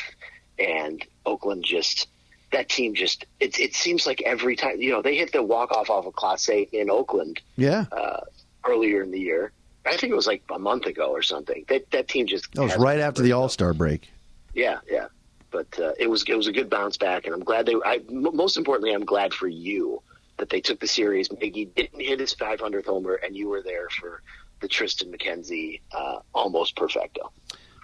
[0.60, 2.08] and Oakland just
[2.52, 5.72] that team just it it seems like every time you know they hit the walk
[5.72, 8.22] off off of A in Oakland, yeah, uh,
[8.64, 9.52] earlier in the year,
[9.86, 11.66] I think it was like a month ago or something.
[11.68, 14.10] That that team just that was right after the All Star break.
[14.54, 15.08] Yeah, yeah.
[15.52, 17.76] But uh, it was it was a good bounce back, and I'm glad they.
[17.84, 20.02] I, most importantly, I'm glad for you
[20.38, 21.30] that they took the series.
[21.30, 24.22] Miggy didn't hit his 500th homer, and you were there for
[24.60, 27.32] the Triston McKenzie uh, almost perfecto.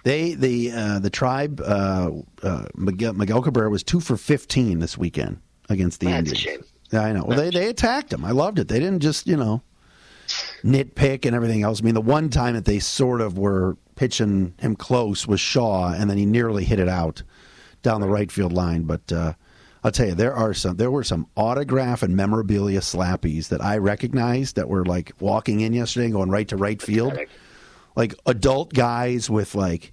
[0.04, 2.10] They the uh, the tribe uh,
[2.42, 6.64] uh, Miguel, Miguel, Cabrera was two for 15 this weekend against the That's Indians.
[6.90, 7.24] Yeah, I know.
[7.24, 8.24] Well, they they attacked him.
[8.24, 8.66] I loved it.
[8.66, 9.62] They didn't just you know
[10.64, 11.80] nitpick and everything else.
[11.80, 15.92] I mean, the one time that they sort of were pitching him close was Shaw,
[15.92, 17.22] and then he nearly hit it out
[17.82, 18.82] down the right field line.
[18.82, 19.34] But uh,
[19.84, 20.76] I'll tell you, there are some.
[20.76, 25.72] There were some autograph and memorabilia slappies that I recognized that were like walking in
[25.72, 27.18] yesterday, and going right to right field,
[27.96, 29.92] like adult guys with like.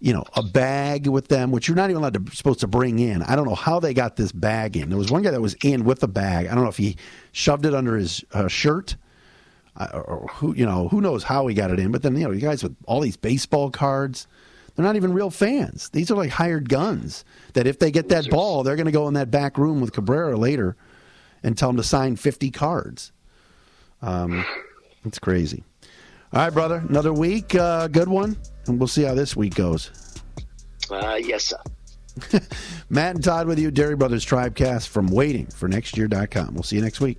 [0.00, 3.00] You know, a bag with them, which you're not even allowed to supposed to bring
[3.00, 3.20] in.
[3.20, 4.90] I don't know how they got this bag in.
[4.90, 6.46] There was one guy that was in with a bag.
[6.46, 6.94] I don't know if he
[7.32, 8.94] shoved it under his uh, shirt
[9.78, 11.92] or who you know who knows how he got it in.
[11.92, 14.26] But then you know you guys with all these baseball cards,
[14.78, 15.88] they're not even real fans.
[15.88, 17.24] These are like hired guns.
[17.54, 19.92] That if they get that ball, they're going to go in that back room with
[19.92, 20.76] Cabrera later
[21.42, 23.10] and tell him to sign fifty cards.
[24.02, 24.44] Um,
[25.04, 25.64] it's crazy.
[26.32, 26.84] All right, brother.
[26.88, 28.36] Another week, uh, good one,
[28.68, 29.90] and we'll see how this week goes.
[30.88, 32.40] Uh, yes, sir.
[32.88, 36.54] Matt and Todd with you, Dery Brothers Tribecast from waiting for nextyear.com.
[36.54, 37.18] We'll see you next week.